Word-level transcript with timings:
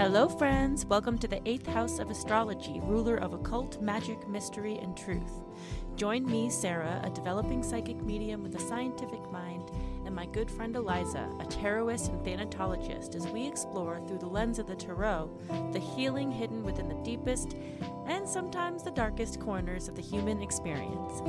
Hello, 0.00 0.30
friends. 0.30 0.86
Welcome 0.86 1.18
to 1.18 1.28
the 1.28 1.46
eighth 1.46 1.66
house 1.66 1.98
of 1.98 2.10
astrology, 2.10 2.80
ruler 2.84 3.16
of 3.16 3.34
occult, 3.34 3.82
magic, 3.82 4.26
mystery, 4.26 4.78
and 4.78 4.96
truth. 4.96 5.42
Join 5.94 6.24
me, 6.24 6.48
Sarah, 6.48 7.02
a 7.04 7.10
developing 7.10 7.62
psychic 7.62 8.00
medium 8.00 8.42
with 8.42 8.54
a 8.54 8.60
scientific 8.60 9.20
mind, 9.30 9.70
and 10.06 10.14
my 10.14 10.24
good 10.24 10.50
friend 10.50 10.74
Eliza, 10.74 11.28
a 11.38 11.44
tarotist 11.44 12.08
and 12.08 12.24
thanatologist, 12.24 13.14
as 13.14 13.28
we 13.28 13.46
explore 13.46 14.00
through 14.08 14.20
the 14.20 14.26
lens 14.26 14.58
of 14.58 14.66
the 14.66 14.74
tarot 14.74 15.30
the 15.74 15.78
healing 15.78 16.32
hidden 16.32 16.64
within 16.64 16.88
the 16.88 16.94
deepest 17.04 17.54
and 18.06 18.26
sometimes 18.26 18.82
the 18.82 18.90
darkest 18.92 19.38
corners 19.38 19.86
of 19.86 19.96
the 19.96 20.02
human 20.02 20.40
experience. 20.40 21.20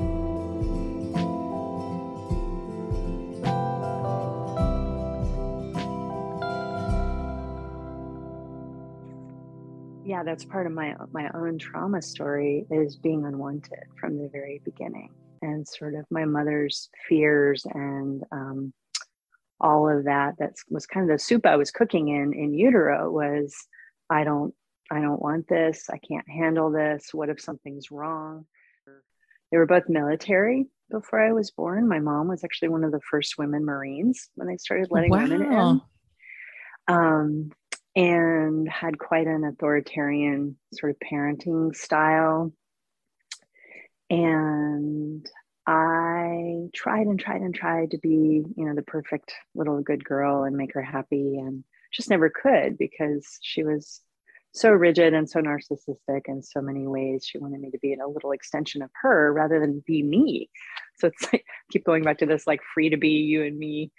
Yeah 10.12 10.24
that's 10.24 10.46
part 10.46 10.68
of 10.68 10.74
my 10.74 10.96
my 11.12 11.30
own 11.34 11.58
trauma 11.58 12.02
story 12.02 12.66
is 12.70 12.96
being 12.96 13.26
unwanted 13.26 13.86
from 14.00 14.18
the 14.18 14.30
very 14.32 14.62
beginning 14.66 15.10
and 15.42 15.68
sort 15.68 15.96
of 15.96 16.06
my 16.12 16.26
mother's 16.26 16.90
fears 17.08 17.66
and 17.74 18.24
um, 18.32 18.74
all 19.60 19.90
of 19.90 20.04
that 20.06 20.34
that 20.38 20.54
was 20.70 20.86
kind 20.86 21.10
of 21.10 21.16
the 21.16 21.24
soup 21.24 21.46
i 21.46 21.56
was 21.56 21.72
cooking 21.72 22.10
in 22.10 22.34
in 22.34 22.54
utero 22.54 23.10
was 23.10 23.56
i 24.10 24.24
don't 24.24 24.54
i 24.92 25.00
don't 25.00 25.22
want 25.22 25.48
this. 25.48 25.90
I 25.90 25.98
can't 25.98 26.30
handle 26.30 26.70
this. 26.70 27.14
What 27.14 27.30
if 27.30 27.40
something's 27.40 27.90
wrong? 27.90 28.46
They 29.52 29.58
were 29.58 29.66
both 29.66 29.90
military 29.90 30.68
before 30.92 31.22
i 31.26 31.32
was 31.32 31.52
born. 31.52 31.88
My 31.88 32.00
mom 32.00 32.28
was 32.28 32.44
actually 32.44 32.70
one 32.70 32.84
of 32.84 32.92
the 32.92 33.02
first 33.10 33.38
women 33.38 33.66
marines 33.66 34.30
when 34.36 34.48
they 34.48 34.58
started 34.58 34.90
letting 34.92 35.12
wow. 35.12 35.24
women 35.24 35.42
in. 35.42 35.82
Um, 36.88 37.52
and 37.96 38.70
had 38.70 38.98
quite 38.98 39.28
an 39.28 39.44
authoritarian 39.44 40.58
sort 40.74 40.92
of 40.92 40.98
parenting 41.00 41.76
style. 41.76 42.54
And 44.10 45.26
I 45.68 46.68
tried 46.74 47.08
and 47.08 47.20
tried 47.20 47.42
and 47.42 47.54
tried 47.54 47.92
to 47.92 47.98
be, 47.98 48.44
you 48.56 48.66
know, 48.66 48.76
the 48.76 48.82
perfect 48.82 49.34
little 49.56 49.82
good 49.82 50.04
girl 50.04 50.44
and 50.44 50.56
make 50.56 50.74
her 50.74 50.82
happy 50.82 51.38
and 51.38 51.64
just 51.94 52.10
never 52.10 52.30
could 52.30 52.78
because 52.78 53.38
she 53.42 53.64
was 53.64 54.02
so 54.54 54.70
rigid 54.70 55.14
and 55.14 55.30
so 55.30 55.40
narcissistic 55.40 56.22
in 56.26 56.42
so 56.42 56.62
many 56.62 56.88
ways. 56.88 57.26
She 57.26 57.38
wanted 57.38 57.62
me 57.62 57.72
to 57.72 57.80
be 57.80 57.94
a 57.94 58.08
little 58.08 58.32
extension 58.32 58.82
of 58.82 58.90
her 59.02 59.32
rather 59.32 59.60
than 59.60 59.84
be 59.86 60.04
me. 60.04 60.50
So 60.98 61.08
it's 61.08 61.32
like 61.32 61.46
keep 61.72 61.86
going 61.86 62.04
back 62.04 62.20
to 62.20 62.26
this 62.26 62.48
like 62.48 62.62
free 62.74 62.90
to 62.90 62.98
be 62.98 63.10
you 63.10 63.44
and 63.44 63.58
me 63.58 63.92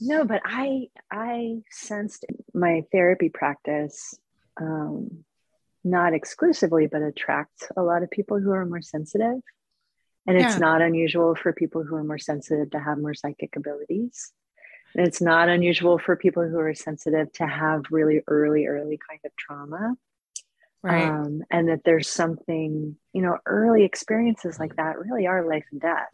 no 0.00 0.24
but 0.24 0.40
i 0.44 0.86
i 1.10 1.56
sensed 1.70 2.24
my 2.54 2.84
therapy 2.92 3.28
practice 3.28 4.14
um, 4.60 5.24
not 5.84 6.12
exclusively 6.14 6.86
but 6.86 7.02
attracts 7.02 7.68
a 7.76 7.82
lot 7.82 8.02
of 8.02 8.10
people 8.10 8.38
who 8.38 8.52
are 8.52 8.66
more 8.66 8.82
sensitive. 8.82 9.40
And 10.26 10.36
it's 10.36 10.58
not 10.58 10.82
unusual 10.82 11.34
for 11.34 11.54
people 11.54 11.82
who 11.84 11.94
are 11.94 12.04
more 12.04 12.18
sensitive 12.18 12.70
to 12.72 12.78
have 12.78 12.98
more 12.98 13.14
psychic 13.14 13.56
abilities. 13.56 14.30
And 14.94 15.06
it's 15.06 15.22
not 15.22 15.48
unusual 15.48 15.98
for 15.98 16.16
people 16.16 16.46
who 16.46 16.58
are 16.58 16.74
sensitive 16.74 17.32
to 17.34 17.46
have 17.46 17.84
really 17.90 18.22
early 18.26 18.66
early 18.66 18.98
kind 19.08 19.20
of 19.24 19.34
trauma. 19.36 19.94
Right. 20.82 21.08
Um, 21.08 21.42
and 21.50 21.70
that 21.70 21.80
there's 21.84 22.10
something 22.10 22.96
you 23.14 23.22
know 23.22 23.38
early 23.46 23.84
experiences 23.84 24.58
like 24.60 24.76
that 24.76 24.98
really 24.98 25.26
are 25.26 25.48
life 25.48 25.64
and 25.72 25.80
death 25.80 26.08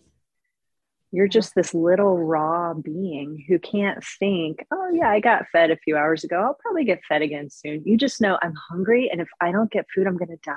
you're 1.15 1.29
just 1.29 1.55
this 1.55 1.73
little 1.73 2.19
raw 2.19 2.75
being 2.75 3.45
who 3.47 3.57
can't 3.61 4.03
think, 4.19 4.67
oh, 4.73 4.91
yeah, 4.93 5.09
I 5.09 5.21
got 5.21 5.47
fed 5.53 5.71
a 5.71 5.77
few 5.77 5.97
hours 5.97 6.25
ago. 6.25 6.41
I'll 6.43 6.59
probably 6.61 6.85
get 6.85 7.05
fed 7.09 7.23
again 7.23 7.51
soon. 7.51 7.85
You 7.87 7.97
just 7.97 8.21
know 8.21 8.37
I'm 8.43 8.55
hungry. 8.69 9.09
And 9.13 9.21
if 9.21 9.29
I 9.41 9.53
don't 9.53 9.71
get 9.71 9.87
food, 9.95 10.09
I'm 10.09 10.17
going 10.17 10.31
to 10.31 10.39
die. 10.45 10.55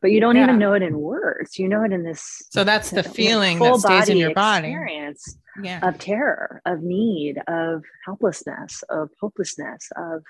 But 0.00 0.10
you 0.10 0.18
don't 0.18 0.34
yeah. 0.34 0.42
even 0.42 0.58
know 0.58 0.72
it 0.72 0.82
in 0.82 0.98
words. 0.98 1.60
You 1.60 1.68
know 1.68 1.84
it 1.84 1.92
in 1.92 2.02
this. 2.02 2.42
So 2.50 2.64
that's 2.64 2.90
the 2.90 3.02
feeling 3.20 3.60
that 3.60 3.78
stays 3.78 4.08
in 4.08 4.16
your 4.16 4.34
body. 4.34 4.66
Experience 4.66 5.38
yeah. 5.62 5.88
of 5.88 5.96
terror, 5.98 6.60
of 6.66 6.82
need, 6.82 7.40
of 7.46 7.84
helplessness, 8.04 8.82
of 8.90 9.10
hopelessness, 9.20 9.90
of 9.96 10.24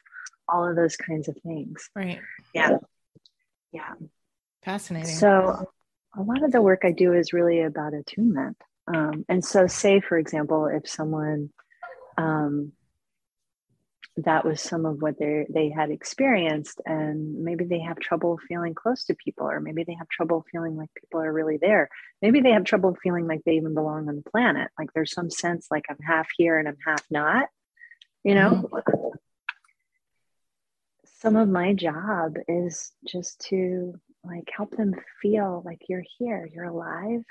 all 0.47 0.69
of 0.69 0.77
those 0.77 0.97
kinds 0.97 1.29
of 1.29 1.39
things. 1.39 1.89
Right. 1.97 2.21
Yeah. 2.55 2.77
Yeah. 3.73 3.95
Fascinating. 4.63 5.15
So 5.15 5.71
a 6.15 6.23
lot 6.23 6.45
of 6.45 6.53
the 6.53 6.61
work 6.61 6.83
I 6.85 6.93
do 6.93 7.15
is 7.15 7.33
really 7.33 7.63
about 7.63 7.95
attunement. 7.95 8.59
Um, 8.87 9.25
and 9.29 9.45
so, 9.45 9.67
say, 9.67 10.01
for 10.01 10.19
example, 10.19 10.67
if 10.67 10.89
someone 10.89 11.51
um, 12.19 12.73
that 14.19 14.45
was 14.45 14.61
some 14.61 14.85
of 14.85 15.01
what 15.01 15.19
they 15.19 15.47
they 15.49 15.71
had 15.71 15.91
experienced, 15.91 16.81
and 16.85 17.43
maybe 17.45 17.65
they 17.65 17.81
have 17.81 17.99
trouble 17.99 18.39
feeling 18.49 18.75
close 18.75 19.05
to 19.05 19.15
people, 19.15 19.49
or 19.49 19.61
maybe 19.61 19.85
they 19.85 19.95
have 19.95 20.09
trouble 20.09 20.45
feeling 20.51 20.77
like 20.77 20.91
people 20.95 21.21
are 21.21 21.33
really 21.33 21.57
there. 21.57 21.89
Maybe 22.21 22.41
they 22.41 22.53
have 22.53 22.65
trouble 22.65 22.97
feeling 23.03 23.27
like 23.27 23.41
they 23.45 23.53
even 23.53 23.75
belong 23.75 24.09
on 24.09 24.17
the 24.17 24.31
planet. 24.31 24.71
Like 24.79 24.93
there's 24.95 25.13
some 25.13 25.31
sense 25.31 25.69
like 25.71 25.85
I'm 25.89 25.99
half 26.07 26.29
here 26.37 26.59
and 26.59 26.69
I'm 26.69 26.79
half 26.85 27.05
not. 27.11 27.49
You 28.23 28.35
know. 28.35 28.69
Mm-hmm. 28.73 29.09
Some 31.21 31.37
of 31.37 31.49
my 31.49 31.73
job 31.73 32.35
is 32.49 32.91
just 33.07 33.41
to 33.49 33.95
like 34.25 34.51
help 34.55 34.77
them 34.77 34.95
feel 35.21 35.63
like 35.65 35.83
you're 35.89 36.05
here, 36.19 36.49
you're 36.53 36.65
alive, 36.65 37.23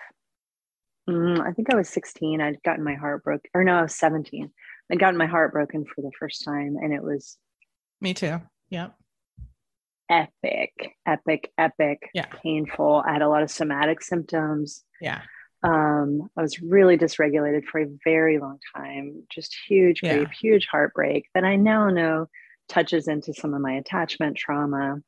Mm, 1.09 1.39
I 1.39 1.51
think 1.53 1.73
I 1.73 1.75
was 1.75 1.89
16. 1.89 2.41
I'd 2.41 2.61
gotten 2.63 2.83
my 2.83 2.95
heart 2.95 3.23
broken, 3.23 3.49
or 3.53 3.63
no, 3.63 3.75
I 3.75 3.81
was 3.83 3.95
17. 3.95 4.51
I'd 4.91 4.99
gotten 4.99 5.17
my 5.17 5.25
heart 5.25 5.53
broken 5.53 5.85
for 5.85 6.01
the 6.01 6.11
first 6.19 6.43
time, 6.43 6.77
and 6.81 6.93
it 6.93 7.01
was 7.01 7.37
me 7.99 8.13
too. 8.13 8.41
Yep. 8.69 8.93
Epic, 10.09 10.73
epic, 11.05 11.51
epic, 11.57 12.09
yeah. 12.13 12.25
painful. 12.43 13.01
I 13.05 13.13
had 13.13 13.21
a 13.21 13.29
lot 13.29 13.43
of 13.43 13.51
somatic 13.51 14.01
symptoms. 14.01 14.83
Yeah. 14.99 15.21
Um, 15.63 16.29
I 16.35 16.41
was 16.41 16.61
really 16.61 16.97
dysregulated 16.97 17.65
for 17.65 17.81
a 17.81 17.87
very 18.03 18.39
long 18.39 18.59
time, 18.75 19.23
just 19.31 19.55
huge 19.67 20.01
grief, 20.01 20.13
yeah. 20.13 20.27
huge 20.41 20.67
heartbreak 20.69 21.27
that 21.35 21.43
I 21.43 21.55
now 21.55 21.89
know 21.89 22.27
touches 22.67 23.07
into 23.07 23.33
some 23.33 23.53
of 23.53 23.61
my 23.61 23.73
attachment 23.73 24.37
trauma. 24.37 25.01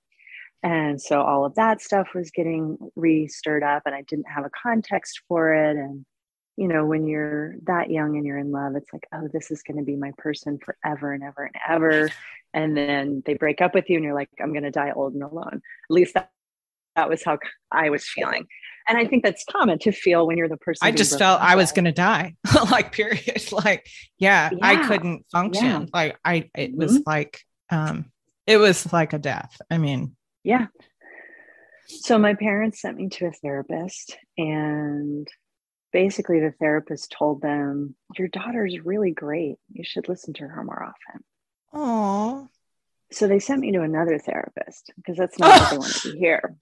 And 0.64 1.02
so 1.02 1.22
all 1.22 1.46
of 1.46 1.56
that 1.56 1.82
stuff 1.82 2.10
was 2.16 2.32
getting 2.32 2.78
re 2.96 3.28
stirred 3.28 3.64
up, 3.64 3.84
and 3.86 3.94
I 3.94 4.02
didn't 4.02 4.32
have 4.34 4.46
a 4.46 4.50
context 4.50 5.22
for 5.28 5.54
it. 5.54 5.76
And, 5.76 6.06
you 6.56 6.70
know, 6.70 6.86
when 6.86 7.06
you're 7.06 7.56
that 7.64 7.92
young 7.92 8.16
and 8.16 8.26
you're 8.26 8.38
in 8.38 8.52
love, 8.52 8.76
it's 8.78 8.92
like, 8.94 9.06
oh, 9.14 9.28
this 9.32 9.52
is 9.52 9.62
going 9.62 9.78
to 9.78 9.84
be 9.84 9.98
my 9.98 10.14
person 10.18 10.60
forever 10.60 11.12
and 11.12 11.22
ever 11.22 11.44
and 11.44 11.56
ever. 11.68 12.10
And 12.54 12.78
then 12.78 13.24
they 13.26 13.34
break 13.34 13.60
up 13.60 13.76
with 13.76 13.90
you, 13.90 13.98
and 13.98 14.06
you're 14.06 14.14
like, 14.14 14.30
I'm 14.42 14.54
going 14.54 14.64
to 14.64 14.72
die 14.72 14.94
old 14.96 15.14
and 15.14 15.24
alone. 15.24 15.56
At 15.56 15.92
least 15.94 16.14
that, 16.14 16.32
that 16.96 17.10
was 17.10 17.24
how 17.24 17.40
I 17.70 17.90
was 17.90 18.08
feeling. 18.08 18.48
And 18.88 18.98
I 18.98 19.06
think 19.06 19.24
that's 19.24 19.44
common 19.50 19.80
to 19.80 19.92
feel 19.92 20.26
when 20.26 20.38
you're 20.38 20.50
the 20.50 20.58
person. 20.58 20.88
I 20.88 20.92
just 20.92 21.18
felt 21.18 21.42
I 21.42 21.56
was 21.56 21.74
going 21.74 21.86
to 21.86 21.92
die, 21.92 22.36
like, 22.72 22.94
period. 22.94 23.44
like, 23.52 23.86
yeah, 24.18 24.50
yeah, 24.52 24.58
I 24.62 24.88
couldn't 24.88 25.26
function. 25.30 25.66
Yeah. 25.66 25.86
Like, 25.94 26.18
I, 26.24 26.50
it 26.56 26.72
mm-hmm. 26.72 26.80
was 26.80 27.02
like, 27.06 27.42
um, 27.70 28.12
it 28.46 28.58
was 28.58 28.92
like 28.94 29.14
a 29.14 29.20
death. 29.20 29.58
I 29.70 29.78
mean, 29.78 30.16
yeah. 30.44 30.68
So 31.88 32.18
my 32.18 32.34
parents 32.34 32.82
sent 32.82 32.98
me 32.98 33.10
to 33.10 33.28
a 33.28 33.32
therapist, 33.32 34.18
and 34.38 35.28
basically 35.92 36.40
the 36.40 36.54
therapist 36.60 37.16
told 37.18 37.42
them, 37.42 37.96
Your 38.18 38.28
daughter's 38.28 38.80
really 38.84 39.12
great. 39.12 39.58
You 39.72 39.84
should 39.84 40.10
listen 40.10 40.34
to 40.36 40.48
her 40.48 40.64
more 40.64 40.84
often. 40.84 41.24
Oh. 41.74 42.50
So 43.12 43.28
they 43.28 43.40
sent 43.40 43.62
me 43.62 43.72
to 43.74 43.82
another 43.82 44.18
therapist 44.18 44.92
because 44.98 45.18
that's 45.18 45.38
not 45.38 45.60
what 45.60 45.72
they 45.72 45.78
wanted 45.78 46.02
to 46.02 46.18
hear. 46.18 46.56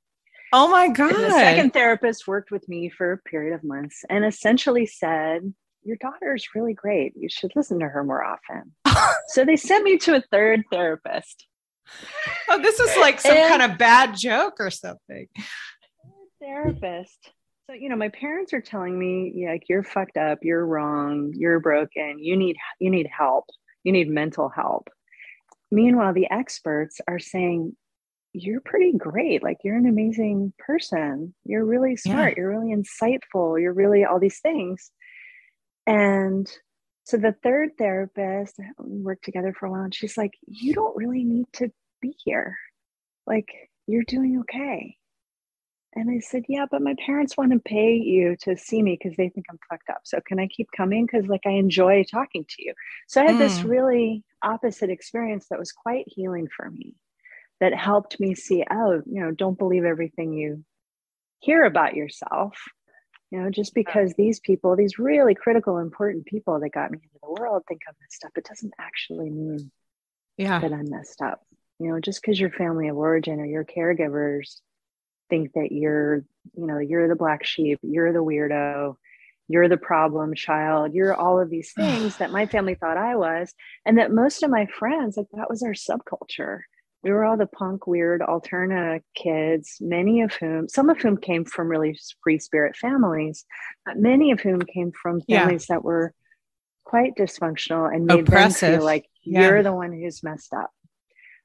Oh 0.54 0.68
my 0.70 0.90
God. 0.90 1.16
And 1.16 1.24
the 1.26 1.30
second 1.32 1.72
therapist 1.72 2.28
worked 2.28 2.52
with 2.52 2.68
me 2.68 2.90
for 2.90 3.14
a 3.14 3.18
period 3.18 3.56
of 3.56 3.64
months 3.64 4.04
and 4.10 4.26
essentially 4.26 4.86
said, 4.86 5.54
Your 5.84 5.98
daughter 5.98 6.36
is 6.36 6.54
really 6.54 6.74
great. 6.74 7.14
You 7.16 7.30
should 7.30 7.54
listen 7.56 7.80
to 7.80 7.88
her 7.88 8.04
more 8.04 8.24
often. 8.24 8.74
so 9.28 9.46
they 9.46 9.56
sent 9.56 9.86
me 9.86 9.98
to 10.00 10.16
a 10.16 10.24
third 10.30 10.64
therapist 10.70 11.48
oh, 12.50 12.62
this 12.62 12.80
is 12.80 12.96
like 12.98 13.20
some 13.20 13.36
and 13.36 13.50
kind 13.50 13.72
of 13.72 13.78
bad 13.78 14.18
joke 14.18 14.56
or 14.60 14.70
something. 14.70 15.28
Therapist. 16.42 17.18
So, 17.70 17.74
you 17.74 17.90
know, 17.90 17.96
my 17.96 18.10
parents 18.10 18.54
are 18.54 18.62
telling 18.62 18.98
me, 18.98 19.32
yeah, 19.36 19.52
like 19.52 19.70
you're 19.70 19.84
fucked 19.84 20.18
up, 20.18 20.40
you're 20.42 20.66
wrong, 20.66 21.34
you're 21.36 21.60
broken, 21.60 22.18
you 22.20 22.36
need 22.36 22.58
you 22.80 22.90
need 22.90 23.08
help, 23.08 23.46
you 23.84 23.92
need 23.92 24.10
mental 24.10 24.50
help. 24.50 24.90
Meanwhile, 25.72 26.14
the 26.14 26.30
experts 26.30 27.00
are 27.08 27.20
saying, 27.20 27.76
you're 28.34 28.62
pretty 28.62 28.94
great. 28.98 29.44
Like 29.44 29.60
you're 29.64 29.78
an 29.78 29.88
amazing 29.88 30.54
person. 30.58 31.34
You're 31.46 31.66
really 31.66 31.96
smart. 31.96 32.34
Yeah. 32.36 32.42
You're 32.42 32.60
really 32.60 32.76
insightful. 32.76 33.60
You're 33.60 33.74
really 33.74 34.06
all 34.06 34.20
these 34.20 34.40
things. 34.40 34.92
And 35.86 36.50
so 37.04 37.18
the 37.18 37.36
third 37.44 37.72
therapist, 37.78 38.58
we 38.80 39.02
worked 39.02 39.26
together 39.26 39.54
for 39.58 39.66
a 39.66 39.72
while, 39.72 39.84
and 39.84 39.96
she's 39.96 40.18
like, 40.18 40.32
You 40.46 40.74
don't 40.74 40.96
really 40.96 41.24
need 41.24 41.46
to 41.54 41.72
be 42.02 42.16
here. 42.24 42.58
Like, 43.28 43.48
you're 43.88 44.04
doing 44.04 44.40
okay. 44.42 44.98
And 45.94 46.10
I 46.10 46.20
said, 46.20 46.44
Yeah, 46.48 46.66
but 46.70 46.82
my 46.82 46.96
parents 47.06 47.36
want 47.36 47.52
to 47.52 47.60
pay 47.60 47.96
you 47.96 48.38
to 48.42 48.58
see 48.58 48.82
me 48.82 48.98
because 48.98 49.18
they 49.18 49.30
think 49.30 49.46
I'm 49.50 49.60
fucked 49.70 49.90
up. 49.90 50.02
So 50.04 50.20
can 50.26 50.40
I 50.40 50.48
keep 50.48 50.70
coming? 50.76 51.06
Because 51.06 51.28
like 51.28 51.46
I 51.46 51.52
enjoy 51.52 52.04
talking 52.04 52.46
to 52.48 52.64
you. 52.64 52.74
So 53.08 53.22
I 53.22 53.26
had 53.26 53.36
mm. 53.36 53.40
this 53.40 53.64
really 53.64 54.24
opposite 54.42 54.90
experience 54.90 55.48
that 55.50 55.60
was 55.60 55.72
quite 55.72 56.06
healing 56.08 56.48
for 56.56 56.70
me 56.70 56.96
that 57.60 57.74
helped 57.74 58.20
me 58.20 58.36
see, 58.36 58.64
oh, 58.72 59.02
you 59.06 59.22
know, 59.22 59.32
don't 59.32 59.58
believe 59.58 59.84
everything 59.84 60.34
you 60.34 60.64
hear 61.40 61.64
about 61.64 61.96
yourself. 61.96 62.58
You 63.30 63.42
know, 63.42 63.50
just 63.50 63.74
because 63.74 64.14
these 64.14 64.40
people, 64.40 64.76
these 64.76 65.00
really 65.00 65.36
critical, 65.36 65.78
important 65.78 66.26
people 66.26 66.60
that 66.60 66.72
got 66.72 66.92
me 66.92 66.98
into 67.02 67.20
the 67.22 67.42
world 67.42 67.64
think 67.68 67.82
I'm 67.88 67.96
messed 68.02 68.26
up, 68.26 68.32
it 68.36 68.46
doesn't 68.46 68.74
actually 68.80 69.30
mean 69.30 69.72
yeah. 70.38 70.60
that 70.60 70.74
I'm 70.74 70.90
messed 70.90 71.22
up. 71.22 71.42
You 71.82 71.90
know, 71.90 72.00
just 72.00 72.22
because 72.22 72.40
your 72.40 72.52
family 72.52 72.90
of 72.90 72.98
origin 72.98 73.40
or 73.40 73.46
your 73.46 73.66
caregivers 73.66 74.60
think 75.32 75.54
that 75.54 75.72
you're, 75.72 76.18
you 76.56 76.68
know, 76.68 76.78
you're 76.78 77.08
the 77.08 77.16
black 77.16 77.44
sheep, 77.44 77.80
you're 77.82 78.14
the 78.14 78.24
weirdo, 78.24 78.98
you're 79.48 79.68
the 79.68 79.78
problem 79.78 80.36
child, 80.36 80.94
you're 80.94 81.16
all 81.16 81.40
of 81.40 81.50
these 81.50 81.74
things 81.76 82.18
that 82.18 82.32
my 82.32 82.46
family 82.46 82.76
thought 82.76 82.98
I 82.98 83.16
was, 83.16 83.52
and 83.84 83.98
that 83.98 84.12
most 84.12 84.44
of 84.44 84.52
my 84.52 84.68
friends, 84.68 85.18
like 85.18 85.26
that 85.34 85.50
was 85.50 85.64
our 85.64 85.74
subculture. 85.74 86.60
We 87.04 87.10
were 87.10 87.26
all 87.26 87.36
the 87.36 87.48
punk, 87.48 87.88
weird, 87.88 88.22
alterna 88.22 89.02
kids, 89.16 89.78
many 89.82 90.22
of 90.22 90.36
whom, 90.36 90.70
some 90.70 90.88
of 90.92 91.02
whom 91.02 91.18
came 91.18 91.46
from 91.46 91.68
really 91.68 91.98
free 92.24 92.38
spirit 92.38 92.76
families, 92.76 93.44
but 93.88 93.98
many 93.98 94.30
of 94.30 94.40
whom 94.40 94.62
came 94.62 94.92
from 94.92 95.22
families 95.22 95.66
yeah. 95.68 95.78
that 95.78 95.84
were 95.84 96.14
quite 96.84 97.16
dysfunctional 97.16 97.92
and 97.92 98.06
made 98.06 98.28
Oppressive. 98.28 98.70
them 98.70 98.80
feel 98.80 98.86
like 98.86 99.08
yeah. 99.24 99.42
you're 99.42 99.64
the 99.64 99.74
one 99.74 99.94
who's 99.94 100.22
messed 100.22 100.54
up. 100.54 100.70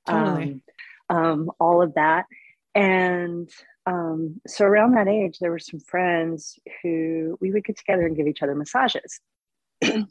Totally. 0.07 0.63
Um, 1.09 1.17
um, 1.17 1.51
all 1.61 1.83
of 1.83 1.95
that. 1.95 2.27
And 2.75 3.49
um, 3.87 4.41
so 4.47 4.65
around 4.65 4.95
that 4.95 5.09
age, 5.09 5.39
there 5.39 5.51
were 5.51 5.59
some 5.59 5.81
friends 5.81 6.59
who 6.83 7.39
we 7.41 7.53
would 7.53 7.65
get 7.65 7.79
together 7.79 8.07
and 8.07 8.17
give 8.17 8.27
each 8.27 8.43
other 8.43 8.55
massages. 8.55 9.21
and 9.83 10.09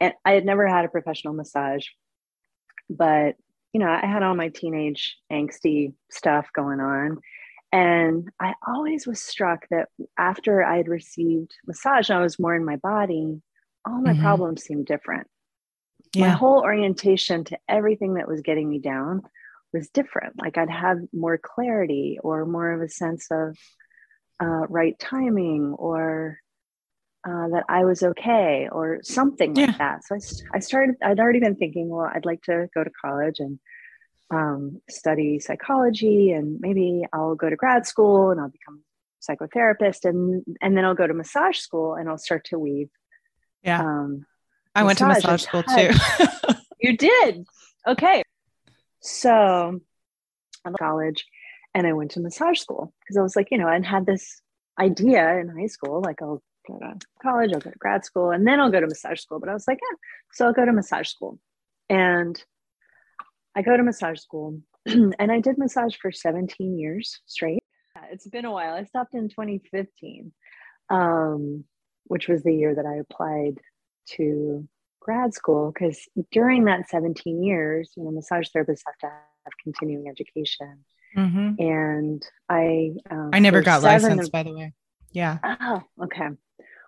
I 0.00 0.32
had 0.32 0.44
never 0.44 0.66
had 0.66 0.84
a 0.84 0.88
professional 0.88 1.34
massage, 1.34 1.86
but 2.88 3.36
you 3.72 3.80
know, 3.80 3.88
I 3.88 4.04
had 4.06 4.22
all 4.22 4.34
my 4.34 4.48
teenage 4.48 5.16
angsty 5.32 5.94
stuff 6.10 6.48
going 6.54 6.80
on. 6.80 7.18
And 7.72 8.28
I 8.40 8.54
always 8.66 9.06
was 9.06 9.22
struck 9.22 9.66
that 9.70 9.88
after 10.18 10.64
I 10.64 10.76
had 10.76 10.88
received 10.88 11.54
massage 11.66 12.10
and 12.10 12.18
I 12.18 12.22
was 12.22 12.38
more 12.38 12.54
in 12.54 12.64
my 12.64 12.76
body, 12.76 13.40
all 13.86 14.00
my 14.00 14.12
mm-hmm. 14.12 14.22
problems 14.22 14.64
seemed 14.64 14.86
different. 14.86 15.28
Yeah. 16.14 16.28
My 16.28 16.30
whole 16.30 16.60
orientation 16.60 17.44
to 17.44 17.58
everything 17.68 18.14
that 18.14 18.28
was 18.28 18.40
getting 18.40 18.68
me 18.68 18.78
down 18.78 19.22
was 19.72 19.88
different. 19.90 20.40
Like 20.40 20.58
I'd 20.58 20.70
have 20.70 20.98
more 21.12 21.38
clarity 21.38 22.18
or 22.22 22.44
more 22.46 22.72
of 22.72 22.82
a 22.82 22.88
sense 22.88 23.28
of 23.30 23.56
uh, 24.42 24.66
right 24.68 24.98
timing 24.98 25.74
or 25.78 26.38
uh, 27.26 27.48
that 27.48 27.64
I 27.68 27.84
was 27.84 28.02
okay 28.02 28.68
or 28.72 29.00
something 29.02 29.54
yeah. 29.54 29.66
like 29.66 29.78
that. 29.78 30.04
So 30.04 30.16
I, 30.16 30.56
I 30.56 30.60
started, 30.60 30.96
I'd 31.02 31.20
already 31.20 31.40
been 31.40 31.56
thinking, 31.56 31.88
well, 31.88 32.10
I'd 32.12 32.24
like 32.24 32.42
to 32.44 32.68
go 32.74 32.82
to 32.82 32.90
college 33.00 33.40
and 33.40 33.60
um, 34.32 34.80
study 34.88 35.38
psychology 35.38 36.32
and 36.32 36.58
maybe 36.60 37.04
I'll 37.12 37.34
go 37.34 37.50
to 37.50 37.56
grad 37.56 37.86
school 37.86 38.30
and 38.30 38.40
I'll 38.40 38.48
become 38.48 38.80
a 38.80 39.32
psychotherapist 39.32 40.08
and, 40.08 40.44
and 40.62 40.76
then 40.76 40.84
I'll 40.84 40.94
go 40.94 41.06
to 41.06 41.14
massage 41.14 41.58
school 41.58 41.94
and 41.94 42.08
I'll 42.08 42.18
start 42.18 42.46
to 42.46 42.58
weave. 42.58 42.88
Yeah. 43.62 43.82
Um, 43.82 44.24
I 44.74 44.84
went 44.84 44.98
to 44.98 45.06
massage 45.06 45.42
school 45.42 45.62
too. 45.62 45.90
you 46.80 46.96
did. 46.96 47.44
Okay. 47.86 48.22
So 49.00 49.80
I'm 50.64 50.74
college 50.78 51.26
and 51.74 51.86
I 51.86 51.92
went 51.92 52.12
to 52.12 52.20
massage 52.20 52.58
school 52.58 52.92
because 53.00 53.16
I 53.16 53.22
was 53.22 53.36
like, 53.36 53.48
you 53.50 53.58
know, 53.58 53.68
I 53.68 53.80
had 53.80 54.06
this 54.06 54.40
idea 54.78 55.38
in 55.38 55.48
high 55.48 55.66
school, 55.66 56.00
like 56.02 56.22
I'll 56.22 56.42
go 56.66 56.78
to 56.78 56.98
college, 57.22 57.52
I'll 57.52 57.60
go 57.60 57.70
to 57.70 57.78
grad 57.78 58.04
school, 58.04 58.30
and 58.30 58.46
then 58.46 58.60
I'll 58.60 58.70
go 58.70 58.80
to 58.80 58.86
massage 58.86 59.20
school. 59.20 59.40
But 59.40 59.48
I 59.48 59.54
was 59.54 59.66
like, 59.66 59.78
yeah, 59.80 59.96
so 60.32 60.46
I'll 60.46 60.52
go 60.52 60.64
to 60.64 60.72
massage 60.72 61.08
school. 61.08 61.38
And 61.88 62.42
I 63.56 63.62
go 63.62 63.76
to 63.76 63.82
massage 63.82 64.20
school 64.20 64.60
and 64.86 65.32
I 65.32 65.40
did 65.40 65.58
massage 65.58 65.96
for 65.96 66.12
17 66.12 66.78
years 66.78 67.20
straight. 67.26 67.62
It's 68.12 68.28
been 68.28 68.44
a 68.44 68.52
while. 68.52 68.74
I 68.74 68.84
stopped 68.84 69.14
in 69.14 69.28
2015, 69.28 70.32
um, 70.88 71.64
which 72.04 72.28
was 72.28 72.42
the 72.42 72.54
year 72.54 72.74
that 72.74 72.86
I 72.86 72.96
applied 72.96 73.60
to 74.16 74.68
grad 75.00 75.34
school 75.34 75.72
because 75.72 76.08
during 76.30 76.64
that 76.64 76.88
17 76.88 77.42
years, 77.42 77.90
you 77.96 78.04
know, 78.04 78.10
massage 78.10 78.48
therapists 78.54 78.82
have 78.86 78.98
to 79.00 79.06
have 79.06 79.52
continuing 79.62 80.08
education. 80.08 80.84
Mm-hmm. 81.16 81.54
And 81.58 82.22
I, 82.48 82.92
um, 83.10 83.30
I 83.32 83.40
never 83.40 83.62
got 83.62 83.82
licensed, 83.82 84.28
of, 84.28 84.32
by 84.32 84.42
the 84.44 84.54
way. 84.54 84.72
Yeah. 85.12 85.38
Oh, 85.42 85.82
okay. 86.04 86.28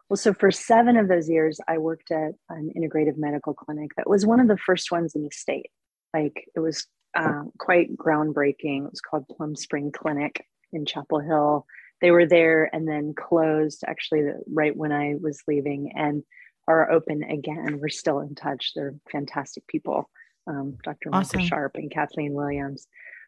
Well, 0.08 0.16
so 0.16 0.34
for 0.34 0.50
seven 0.50 0.96
of 0.96 1.08
those 1.08 1.28
years, 1.28 1.58
I 1.66 1.78
worked 1.78 2.10
at 2.10 2.32
an 2.50 2.70
integrative 2.76 3.16
medical 3.16 3.54
clinic 3.54 3.92
that 3.96 4.08
was 4.08 4.26
one 4.26 4.40
of 4.40 4.48
the 4.48 4.58
first 4.58 4.92
ones 4.92 5.14
in 5.14 5.24
the 5.24 5.30
state. 5.32 5.70
Like 6.14 6.44
it 6.54 6.60
was 6.60 6.86
uh, 7.16 7.44
quite 7.58 7.96
groundbreaking. 7.96 8.84
It 8.84 8.90
was 8.90 9.00
called 9.00 9.26
Plum 9.28 9.56
Spring 9.56 9.90
Clinic 9.90 10.46
in 10.72 10.86
Chapel 10.86 11.20
Hill. 11.20 11.66
They 12.00 12.10
were 12.10 12.26
there 12.26 12.68
and 12.74 12.86
then 12.86 13.14
closed 13.14 13.84
actually 13.86 14.24
right 14.52 14.76
when 14.76 14.92
I 14.92 15.14
was 15.20 15.42
leaving. 15.46 15.92
And 15.94 16.24
are 16.68 16.90
open 16.90 17.22
again. 17.24 17.78
We're 17.80 17.88
still 17.88 18.20
in 18.20 18.34
touch. 18.34 18.72
They're 18.74 18.94
fantastic 19.10 19.66
people, 19.66 20.08
um, 20.46 20.78
Dr. 20.84 21.10
Awesome. 21.12 21.40
Martha 21.40 21.48
Sharp 21.48 21.72
and 21.74 21.90
Kathleen 21.90 22.34
Williams. 22.34 22.86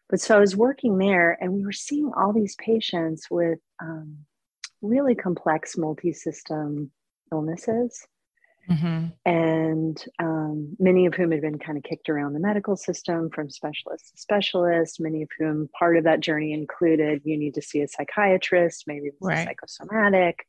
But 0.09 0.21
so 0.21 0.37
I 0.37 0.39
was 0.39 0.55
working 0.55 0.97
there, 0.97 1.37
and 1.41 1.53
we 1.53 1.65
were 1.65 1.71
seeing 1.71 2.11
all 2.15 2.31
these 2.31 2.55
patients 2.55 3.27
with 3.29 3.59
um, 3.81 4.17
really 4.81 5.15
complex 5.15 5.77
multi-system 5.77 6.91
illnesses. 7.31 8.05
Mm-hmm. 8.69 9.07
And 9.25 10.05
um, 10.19 10.75
many 10.79 11.05
of 11.05 11.13
whom 11.13 11.31
had 11.31 11.41
been 11.41 11.59
kind 11.59 11.77
of 11.77 11.83
kicked 11.83 12.09
around 12.09 12.33
the 12.33 12.39
medical 12.39 12.75
system 12.75 13.29
from 13.29 13.49
specialist 13.49 14.11
to 14.11 14.17
specialist, 14.17 14.99
many 14.99 15.21
of 15.21 15.29
whom 15.37 15.69
part 15.77 15.97
of 15.97 16.05
that 16.05 16.19
journey 16.19 16.51
included 16.53 17.21
you 17.25 17.37
need 17.37 17.53
to 17.55 17.61
see 17.61 17.81
a 17.81 17.87
psychiatrist, 17.87 18.85
maybe 18.87 19.11
right. 19.21 19.47
psychosomatic, 19.47 20.47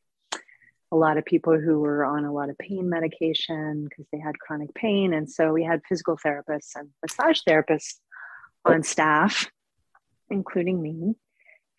a 0.91 0.95
lot 0.95 1.17
of 1.17 1.25
people 1.25 1.59
who 1.59 1.79
were 1.79 2.05
on 2.05 2.25
a 2.25 2.31
lot 2.31 2.49
of 2.49 2.57
pain 2.57 2.89
medication 2.89 3.83
because 3.83 4.05
they 4.11 4.19
had 4.19 4.39
chronic 4.39 4.73
pain. 4.73 5.13
And 5.13 5.29
so 5.29 5.51
we 5.51 5.63
had 5.63 5.81
physical 5.87 6.17
therapists 6.17 6.75
and 6.75 6.89
massage 7.01 7.41
therapists 7.47 7.95
on 8.65 8.83
staff, 8.83 9.49
including 10.29 10.81
me. 10.81 11.15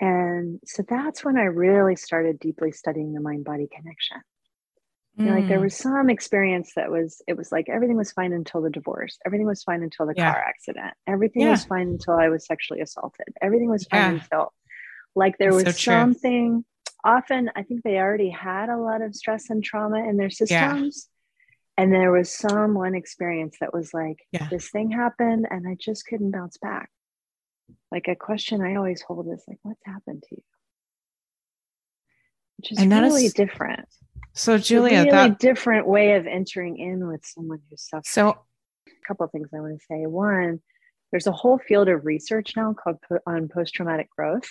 And 0.00 0.60
so 0.64 0.84
that's 0.86 1.24
when 1.24 1.36
I 1.36 1.44
really 1.44 1.96
started 1.96 2.38
deeply 2.38 2.70
studying 2.72 3.14
the 3.14 3.20
mind 3.20 3.44
body 3.44 3.68
connection. 3.74 4.18
You 5.16 5.24
know, 5.24 5.34
like 5.34 5.48
there 5.48 5.58
mm. 5.58 5.64
was 5.64 5.74
some 5.74 6.10
experience 6.10 6.74
that 6.76 6.92
was, 6.92 7.20
it 7.26 7.36
was 7.36 7.50
like 7.50 7.68
everything 7.68 7.96
was 7.96 8.12
fine 8.12 8.32
until 8.32 8.62
the 8.62 8.70
divorce. 8.70 9.18
Everything 9.26 9.48
was 9.48 9.64
fine 9.64 9.82
until 9.82 10.06
the 10.06 10.14
yeah. 10.16 10.32
car 10.32 10.40
accident. 10.40 10.94
Everything 11.08 11.42
yeah. 11.42 11.50
was 11.50 11.64
fine 11.64 11.88
until 11.88 12.14
I 12.14 12.28
was 12.28 12.46
sexually 12.46 12.82
assaulted. 12.82 13.26
Everything 13.42 13.68
was 13.68 13.84
fine 13.90 14.00
yeah. 14.00 14.20
until 14.22 14.52
like 15.16 15.36
there 15.38 15.52
was 15.52 15.64
so 15.64 15.72
something 15.72 16.64
often 17.04 17.50
I 17.54 17.62
think 17.62 17.82
they 17.82 17.96
already 17.98 18.30
had 18.30 18.68
a 18.68 18.76
lot 18.76 19.02
of 19.02 19.14
stress 19.14 19.50
and 19.50 19.62
trauma 19.62 20.08
in 20.08 20.16
their 20.16 20.30
systems. 20.30 21.08
Yeah. 21.08 21.14
And 21.82 21.92
there 21.92 22.10
was 22.10 22.28
some 22.32 22.74
one 22.74 22.96
experience 22.96 23.56
that 23.60 23.72
was 23.72 23.94
like, 23.94 24.18
yeah. 24.32 24.48
this 24.50 24.68
thing 24.68 24.90
happened 24.90 25.46
and 25.48 25.66
I 25.68 25.76
just 25.78 26.06
couldn't 26.06 26.32
bounce 26.32 26.58
back. 26.58 26.90
Like 27.92 28.08
a 28.08 28.16
question 28.16 28.60
I 28.60 28.74
always 28.74 29.00
hold 29.00 29.28
is 29.32 29.44
like, 29.46 29.58
what's 29.62 29.80
happened 29.86 30.24
to 30.28 30.36
you? 30.36 30.42
Which 32.56 32.72
is 32.72 32.78
and 32.78 32.90
really 32.90 33.26
is, 33.26 33.32
different. 33.32 33.86
So 34.32 34.58
Julia, 34.58 34.98
a 34.98 35.04
really 35.04 35.10
that, 35.10 35.38
different 35.38 35.86
way 35.86 36.16
of 36.16 36.26
entering 36.26 36.78
in 36.78 37.06
with 37.06 37.24
someone 37.24 37.60
who's 37.70 37.82
suffering. 37.82 38.02
So 38.06 38.30
a 38.30 38.90
couple 39.06 39.26
of 39.26 39.30
things 39.30 39.48
I 39.54 39.60
want 39.60 39.78
to 39.78 39.84
say. 39.88 40.06
One, 40.06 40.60
there's 41.12 41.28
a 41.28 41.32
whole 41.32 41.58
field 41.58 41.88
of 41.88 42.04
research 42.04 42.56
now 42.56 42.74
called 42.74 42.96
po- 43.08 43.20
on 43.24 43.48
post-traumatic 43.48 44.08
growth 44.10 44.48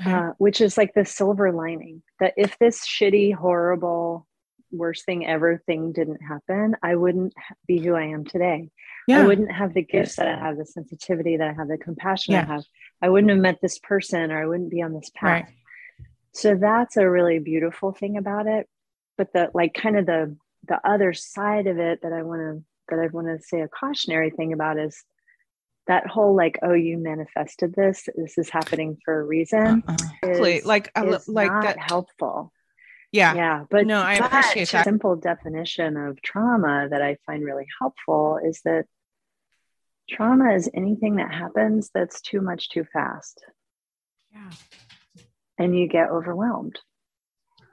okay. 0.00 0.12
uh, 0.12 0.32
which 0.38 0.60
is 0.60 0.76
like 0.76 0.94
the 0.94 1.04
silver 1.04 1.52
lining 1.52 2.02
that 2.20 2.34
if 2.36 2.58
this 2.58 2.86
shitty, 2.86 3.34
horrible, 3.34 4.26
worst 4.70 5.04
thing 5.04 5.26
ever 5.26 5.62
thing 5.66 5.92
didn't 5.92 6.20
happen, 6.20 6.76
I 6.82 6.96
wouldn't 6.96 7.34
be 7.66 7.78
who 7.78 7.94
I 7.94 8.06
am 8.06 8.24
today. 8.24 8.70
Yeah. 9.06 9.20
I 9.20 9.26
wouldn't 9.26 9.52
have 9.52 9.74
the 9.74 9.82
gifts 9.82 10.16
that 10.16 10.28
I 10.28 10.38
have, 10.38 10.56
the 10.56 10.66
sensitivity 10.66 11.36
that 11.36 11.48
I 11.48 11.52
have, 11.52 11.68
the 11.68 11.78
compassion 11.78 12.32
yeah. 12.32 12.42
I 12.42 12.54
have. 12.54 12.64
I 13.02 13.08
wouldn't 13.08 13.30
have 13.30 13.40
met 13.40 13.60
this 13.60 13.78
person 13.78 14.32
or 14.32 14.42
I 14.42 14.46
wouldn't 14.46 14.70
be 14.70 14.82
on 14.82 14.94
this 14.94 15.10
path. 15.14 15.44
Right. 15.44 15.54
So 16.32 16.56
that's 16.56 16.96
a 16.96 17.08
really 17.08 17.38
beautiful 17.38 17.92
thing 17.92 18.16
about 18.16 18.46
it. 18.46 18.68
But 19.16 19.32
the 19.32 19.50
like 19.54 19.74
kind 19.74 19.96
of 19.96 20.06
the 20.06 20.36
the 20.66 20.80
other 20.88 21.12
side 21.12 21.66
of 21.66 21.78
it 21.78 22.00
that 22.02 22.12
I 22.12 22.22
want 22.22 22.40
to 22.40 22.64
that 22.88 22.98
I 22.98 23.06
want 23.08 23.28
to 23.28 23.46
say 23.46 23.60
a 23.60 23.68
cautionary 23.68 24.30
thing 24.30 24.52
about 24.52 24.78
is 24.78 25.04
that 25.86 26.06
whole 26.06 26.34
like 26.34 26.58
oh 26.62 26.72
you 26.72 26.98
manifested 26.98 27.74
this 27.74 28.08
this 28.16 28.38
is 28.38 28.48
happening 28.48 28.96
for 29.04 29.20
a 29.20 29.24
reason 29.24 29.82
uh-uh. 29.86 30.28
is, 30.28 30.64
like 30.64 30.90
is 30.96 31.28
like 31.28 31.50
that 31.50 31.78
helpful 31.78 32.52
yeah 33.12 33.34
yeah 33.34 33.64
but 33.70 33.86
no 33.86 34.00
i 34.00 34.14
appreciate 34.14 34.68
that 34.70 34.84
simple 34.84 35.16
definition 35.16 35.96
of 35.96 36.20
trauma 36.22 36.88
that 36.90 37.02
i 37.02 37.16
find 37.26 37.44
really 37.44 37.66
helpful 37.80 38.38
is 38.44 38.60
that 38.64 38.86
trauma 40.08 40.54
is 40.54 40.68
anything 40.74 41.16
that 41.16 41.32
happens 41.32 41.90
that's 41.94 42.20
too 42.20 42.40
much 42.40 42.68
too 42.70 42.84
fast 42.92 43.44
yeah 44.32 44.50
and 45.58 45.78
you 45.78 45.88
get 45.88 46.10
overwhelmed. 46.10 46.78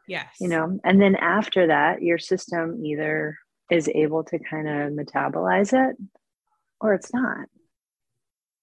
Yes. 0.07 0.35
You 0.39 0.49
know, 0.49 0.79
and 0.83 1.01
then 1.01 1.15
after 1.15 1.67
that, 1.67 2.01
your 2.01 2.17
system 2.17 2.83
either 2.85 3.37
is 3.69 3.87
able 3.87 4.23
to 4.25 4.39
kind 4.39 4.67
of 4.67 4.91
metabolize 4.91 5.73
it 5.73 5.95
or 6.79 6.93
it's 6.93 7.13
not. 7.13 7.47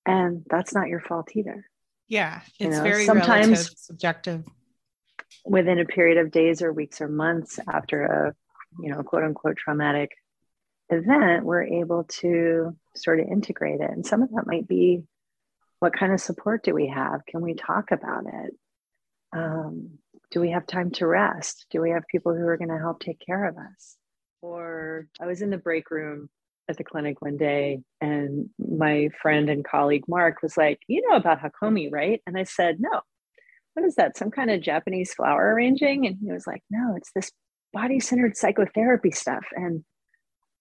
And 0.09 0.45
that's 0.49 0.75
not 0.75 0.89
your 0.89 1.01
fault 1.01 1.31
either. 1.35 1.67
Yeah. 2.09 2.41
It's 2.59 2.61
you 2.61 2.71
know, 2.71 2.83
very 2.83 3.05
sometimes 3.05 3.49
relative, 3.49 3.73
subjective. 3.77 4.45
Within 5.45 5.79
a 5.79 5.85
period 5.85 6.19
of 6.19 6.31
days 6.31 6.63
or 6.63 6.73
weeks 6.73 7.01
or 7.01 7.09
months 7.09 7.61
after 7.69 8.03
a, 8.05 8.35
you 8.83 8.91
know, 8.91 9.03
quote 9.03 9.25
unquote 9.25 9.57
traumatic 9.57 10.11
event, 10.89 11.45
we're 11.45 11.65
able 11.65 12.05
to 12.05 12.75
sort 12.97 13.21
of 13.21 13.29
integrate 13.29 13.81
it. 13.81 13.91
And 13.91 14.07
some 14.07 14.23
of 14.23 14.31
that 14.31 14.47
might 14.47 14.67
be 14.67 15.03
what 15.81 15.93
kind 15.93 16.13
of 16.13 16.21
support 16.21 16.65
do 16.65 16.75
we 16.75 16.89
have? 16.89 17.25
Can 17.27 17.43
we 17.43 17.55
talk 17.55 17.91
about 17.93 18.25
it? 18.27 18.55
Um, 19.33 19.99
do 20.31 20.41
we 20.41 20.51
have 20.51 20.67
time 20.67 20.91
to 20.93 21.07
rest? 21.07 21.67
Do 21.71 21.81
we 21.81 21.91
have 21.91 22.07
people 22.11 22.35
who 22.35 22.47
are 22.47 22.57
going 22.57 22.71
to 22.71 22.79
help 22.79 23.01
take 23.01 23.21
care 23.25 23.45
of 23.45 23.57
us? 23.57 23.97
Or 24.41 25.09
I 25.21 25.27
was 25.27 25.43
in 25.43 25.51
the 25.51 25.59
break 25.59 25.91
room 25.91 26.29
at 26.69 26.79
the 26.79 26.85
clinic 26.85 27.23
one 27.23 27.37
day 27.37 27.81
and 28.01 28.51
my 28.59 29.09
friend 29.23 29.51
and 29.51 29.65
colleague 29.65 30.05
Mark 30.09 30.43
was 30.43 30.57
like, 30.57 30.81
You 30.89 31.09
know 31.09 31.17
about 31.17 31.41
Hakomi, 31.41 31.91
right? 31.93 32.23
And 32.27 32.39
I 32.39 32.45
said, 32.45 32.77
No. 32.81 33.01
What 33.75 33.87
is 33.87 33.97
that? 33.97 34.19
Some 34.19 34.31
kind 34.31 34.51
of 34.51 34.63
Japanese 34.63 35.15
flower 35.15 35.55
arranging? 35.55 36.07
And 36.07 36.17
he 36.23 36.33
was 36.33 36.47
like, 36.47 36.63
No, 36.71 36.95
it's 36.97 37.13
this 37.15 37.33
body 37.73 38.01
centered 38.01 38.37
psychotherapy 38.37 39.13
stuff. 39.13 39.45
And 39.55 39.85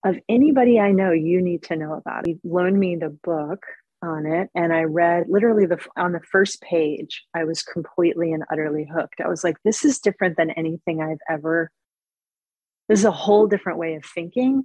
of 0.06 0.18
anybody 0.30 0.80
I 0.80 0.92
know, 0.94 1.12
you 1.12 1.42
need 1.42 1.64
to 1.66 1.78
know 1.78 1.94
about. 1.94 2.28
it. 2.28 2.40
He 2.44 2.50
loaned 2.50 2.80
me 2.80 2.98
the 2.98 3.18
book 3.24 3.64
on 4.04 4.26
it 4.28 4.50
and 4.56 4.74
I 4.74 4.84
read 4.84 5.26
literally 5.30 5.66
the 5.68 5.80
on 5.98 6.14
the 6.14 6.22
first 6.32 6.62
page 6.62 7.24
I 7.36 7.46
was 7.46 7.64
completely 7.64 8.34
and 8.34 8.44
utterly 8.52 8.88
hooked. 8.92 9.22
I 9.24 9.30
was 9.30 9.44
like 9.44 9.58
this 9.66 9.86
is 9.86 10.00
different 10.00 10.38
than 10.38 10.52
anything 10.52 11.02
I've 11.02 11.20
ever 11.30 11.72
this 12.90 13.00
is 13.00 13.06
a 13.06 13.12
whole 13.12 13.48
different 13.48 13.80
way 13.80 13.96
of 13.96 14.06
thinking 14.06 14.64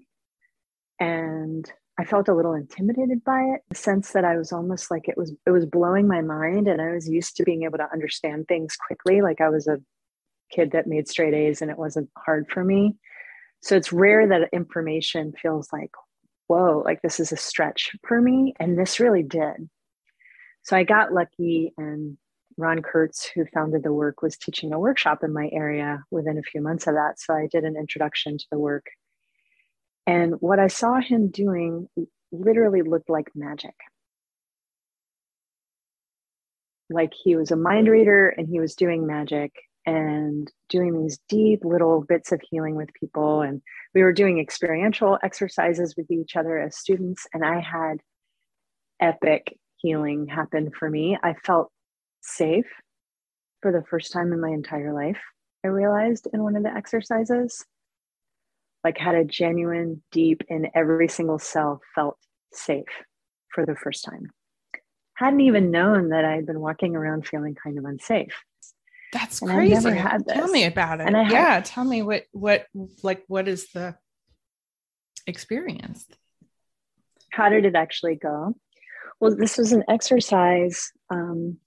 and 1.01 1.71
I 1.99 2.05
felt 2.05 2.29
a 2.29 2.35
little 2.35 2.55
intimidated 2.55 3.23
by 3.25 3.41
it 3.41 3.61
the 3.69 3.77
sense 3.77 4.13
that 4.13 4.25
I 4.25 4.37
was 4.37 4.53
almost 4.53 4.91
like 4.91 5.09
it 5.09 5.17
was 5.17 5.35
it 5.47 5.51
was 5.51 5.67
blowing 5.67 6.09
my 6.09 6.23
mind 6.23 6.69
and 6.69 6.81
I 6.81 6.93
was 6.93 7.09
used 7.09 7.37
to 7.37 7.45
being 7.45 7.65
able 7.65 7.79
to 7.79 7.93
understand 7.93 8.49
things 8.49 8.77
quickly 8.77 9.21
like 9.21 9.41
I 9.41 9.51
was 9.51 9.67
a 9.67 9.79
kid 10.51 10.73
that 10.73 10.87
made 10.87 11.09
straight 11.09 11.35
A's 11.35 11.63
and 11.63 11.71
it 11.71 11.79
wasn't 11.79 12.11
hard 12.17 12.51
for 12.51 12.65
me. 12.65 12.97
So 13.61 13.77
it's 13.77 13.93
rare 13.93 14.27
that 14.29 14.49
information 14.53 15.33
feels 15.41 15.69
like 15.73 15.91
whoa, 16.53 16.83
like 16.85 17.01
this 17.01 17.19
is 17.19 17.33
a 17.33 17.37
stretch 17.37 17.93
for 18.07 18.21
me. 18.21 18.55
And 18.61 18.79
this 18.79 19.01
really 19.01 19.23
did. 19.23 19.71
So 20.65 20.77
I 20.77 20.85
got 20.85 21.13
lucky, 21.13 21.73
and 21.79 22.19
Ron 22.59 22.83
Kurtz, 22.83 23.25
who 23.35 23.47
founded 23.55 23.83
the 23.83 23.93
work, 23.93 24.23
was 24.23 24.37
teaching 24.37 24.73
a 24.73 24.79
workshop 24.79 25.25
in 25.25 25.33
my 25.33 25.49
area 25.51 26.05
within 26.11 26.39
a 26.39 26.43
few 26.43 26.61
months 26.61 26.87
of 26.87 26.95
that. 26.95 27.19
So 27.19 27.35
I 27.35 27.49
did 27.51 27.65
an 27.65 27.77
introduction 27.77 28.37
to 28.37 28.45
the 28.53 28.59
work. 28.59 28.85
And 30.07 30.35
what 30.41 30.59
I 30.59 30.67
saw 30.67 31.01
him 31.01 31.29
doing 31.29 31.89
literally 32.33 32.83
looked 32.83 33.11
like 33.11 33.29
magic. 33.35 33.75
Like 36.91 37.13
he 37.15 37.37
was 37.37 37.51
a 37.51 37.57
mind 37.57 37.89
reader 37.89 38.29
and 38.29 38.49
he 38.49 38.61
was 38.61 38.75
doing 38.75 39.07
magic 39.07 39.53
and 39.87 40.51
doing 40.69 41.01
these 41.01 41.19
deep 41.29 41.65
little 41.65 42.03
bits 42.03 42.33
of 42.33 42.41
healing 42.51 42.75
with 42.75 42.93
people. 42.99 43.43
And 43.43 43.63
we 43.95 44.03
were 44.03 44.13
doing 44.13 44.39
experiential 44.39 45.19
exercises 45.23 45.95
with 45.97 46.11
each 46.11 46.37
other 46.37 46.59
as 46.59 46.77
students. 46.77 47.27
And 47.33 47.45
I 47.45 47.61
had 47.61 47.99
epic 49.01 49.57
healing 49.77 50.27
happen 50.29 50.71
for 50.79 50.89
me. 50.89 51.19
I 51.23 51.35
felt 51.45 51.71
safe 52.21 52.67
for 53.61 53.73
the 53.73 53.85
first 53.89 54.13
time 54.13 54.33
in 54.33 54.41
my 54.41 54.51
entire 54.51 54.93
life. 54.93 55.21
I 55.65 55.69
realized 55.69 56.29
in 56.33 56.43
one 56.43 56.57
of 56.57 56.63
the 56.63 56.75
exercises, 56.75 57.65
like 58.85 58.99
had 58.99 59.15
a 59.15 59.25
genuine, 59.25 60.03
deep, 60.11 60.43
in 60.49 60.69
every 60.75 61.09
single 61.09 61.39
cell, 61.39 61.81
felt 61.95 62.19
safe 62.53 62.85
for 63.49 63.65
the 63.65 63.77
first 63.77 64.05
time. 64.05 64.31
Hadn't 65.15 65.41
even 65.41 65.71
known 65.71 66.09
that 66.09 66.25
I'd 66.25 66.47
been 66.47 66.61
walking 66.61 66.97
around 66.97 67.27
feeling 67.27 67.55
kind 67.55 67.79
of 67.79 67.85
unsafe. 67.85 68.35
That's 69.13 69.43
and 69.43 69.51
crazy. 69.51 69.91
Tell 70.29 70.49
me 70.49 70.65
about 70.65 71.01
it. 71.01 71.07
And 71.07 71.17
I 71.17 71.29
yeah, 71.29 71.55
had, 71.55 71.65
tell 71.67 71.85
me 71.85 72.03
what 72.03 72.25
what 72.33 72.67
like 73.03 73.23
what 73.29 73.47
is 73.47 73.71
the 73.73 73.95
experience? 75.27 76.07
How 77.31 77.51
did 77.51 77.65
it 77.65 77.77
actually 77.77 78.17
go? 78.17 78.55
Well, 79.21 79.37
this 79.37 79.59
was 79.59 79.73
an 79.73 79.85
exercise. 79.89 80.91
Um, 81.11 81.59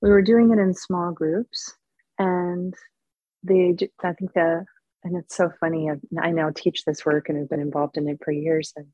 we 0.00 0.08
were 0.08 0.22
doing 0.22 0.50
it 0.50 0.58
in 0.58 0.74
small 0.74 1.12
groups, 1.12 1.74
and 2.18 2.74
they. 3.42 3.76
I 4.02 4.12
think 4.14 4.32
the 4.32 4.64
and 5.04 5.16
it's 5.16 5.36
so 5.36 5.50
funny. 5.60 5.90
I've, 5.90 6.00
i 6.20 6.30
now 6.30 6.50
teach 6.54 6.84
this 6.84 7.04
work 7.04 7.28
and 7.28 7.38
have 7.38 7.48
been 7.48 7.60
involved 7.60 7.96
in 7.96 8.08
it 8.08 8.18
for 8.24 8.32
years, 8.32 8.72
and 8.76 8.86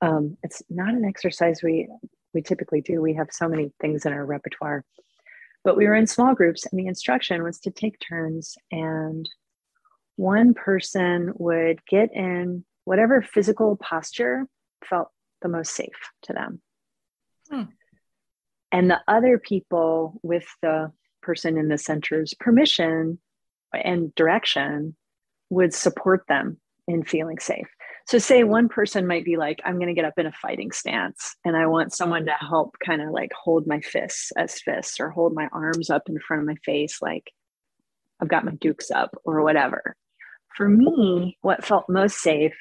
um, 0.00 0.36
it's 0.42 0.62
not 0.70 0.94
an 0.94 1.04
exercise 1.04 1.62
we 1.62 1.88
we 2.32 2.42
typically 2.42 2.80
do. 2.80 3.02
We 3.02 3.14
have 3.14 3.28
so 3.30 3.48
many 3.48 3.72
things 3.80 4.06
in 4.06 4.12
our 4.12 4.24
repertoire 4.24 4.84
but 5.64 5.76
we 5.76 5.86
were 5.86 5.94
in 5.94 6.06
small 6.06 6.34
groups, 6.34 6.66
and 6.66 6.78
the 6.78 6.86
instruction 6.88 7.42
was 7.42 7.60
to 7.60 7.70
take 7.70 7.96
turns, 8.00 8.56
and 8.70 9.28
one 10.16 10.54
person 10.54 11.32
would 11.36 11.84
get 11.86 12.12
in 12.12 12.64
whatever 12.84 13.22
physical 13.22 13.76
posture 13.76 14.46
felt 14.84 15.08
the 15.40 15.48
most 15.48 15.72
safe 15.74 16.10
to 16.22 16.32
them. 16.32 16.60
Hmm. 17.48 17.62
And 18.72 18.90
the 18.90 19.00
other 19.06 19.38
people, 19.38 20.18
with 20.22 20.46
the 20.62 20.92
person 21.22 21.56
in 21.58 21.68
the 21.68 21.78
center's 21.78 22.34
permission 22.34 23.20
and 23.72 24.14
direction, 24.16 24.96
would 25.52 25.74
support 25.74 26.24
them 26.28 26.58
in 26.88 27.04
feeling 27.04 27.38
safe. 27.38 27.68
So, 28.06 28.18
say 28.18 28.42
one 28.42 28.68
person 28.68 29.06
might 29.06 29.24
be 29.24 29.36
like, 29.36 29.60
I'm 29.64 29.76
going 29.76 29.88
to 29.88 29.94
get 29.94 30.04
up 30.04 30.18
in 30.18 30.26
a 30.26 30.32
fighting 30.32 30.72
stance 30.72 31.36
and 31.44 31.56
I 31.56 31.66
want 31.66 31.92
someone 31.92 32.24
to 32.24 32.32
help 32.32 32.76
kind 32.84 33.00
of 33.00 33.10
like 33.10 33.32
hold 33.32 33.66
my 33.66 33.80
fists 33.80 34.32
as 34.36 34.60
fists 34.60 34.98
or 34.98 35.10
hold 35.10 35.34
my 35.34 35.48
arms 35.52 35.90
up 35.90 36.08
in 36.08 36.18
front 36.18 36.42
of 36.42 36.48
my 36.48 36.56
face, 36.64 37.00
like 37.00 37.30
I've 38.20 38.28
got 38.28 38.44
my 38.44 38.52
dukes 38.52 38.90
up 38.90 39.16
or 39.24 39.42
whatever. 39.42 39.94
For 40.56 40.68
me, 40.68 41.38
what 41.42 41.64
felt 41.64 41.88
most 41.88 42.16
safe 42.18 42.56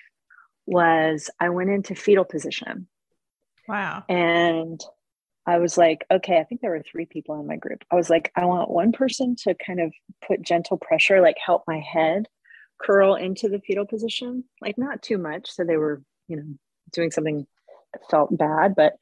was 0.67 1.29
I 1.39 1.49
went 1.49 1.71
into 1.71 1.95
fetal 1.95 2.25
position. 2.25 2.87
Wow. 3.67 4.03
And 4.09 4.79
I 5.47 5.57
was 5.57 5.77
like, 5.77 6.05
okay, 6.11 6.39
I 6.39 6.43
think 6.43 6.61
there 6.61 6.71
were 6.71 6.83
three 6.83 7.05
people 7.05 7.39
in 7.39 7.47
my 7.47 7.55
group. 7.55 7.83
I 7.89 7.95
was 7.95 8.09
like, 8.09 8.31
I 8.35 8.45
want 8.45 8.69
one 8.69 8.91
person 8.91 9.35
to 9.43 9.55
kind 9.55 9.79
of 9.79 9.91
put 10.25 10.43
gentle 10.43 10.77
pressure, 10.77 11.21
like 11.21 11.37
help 11.43 11.63
my 11.67 11.79
head 11.79 12.27
curl 12.83 13.15
into 13.15 13.49
the 13.49 13.59
fetal 13.59 13.85
position, 13.85 14.43
like 14.61 14.77
not 14.77 15.01
too 15.01 15.17
much. 15.17 15.51
So 15.51 15.63
they 15.63 15.77
were, 15.77 16.01
you 16.27 16.37
know, 16.37 16.43
doing 16.91 17.11
something 17.11 17.45
that 17.93 18.01
felt 18.09 18.35
bad, 18.37 18.75
but 18.75 18.93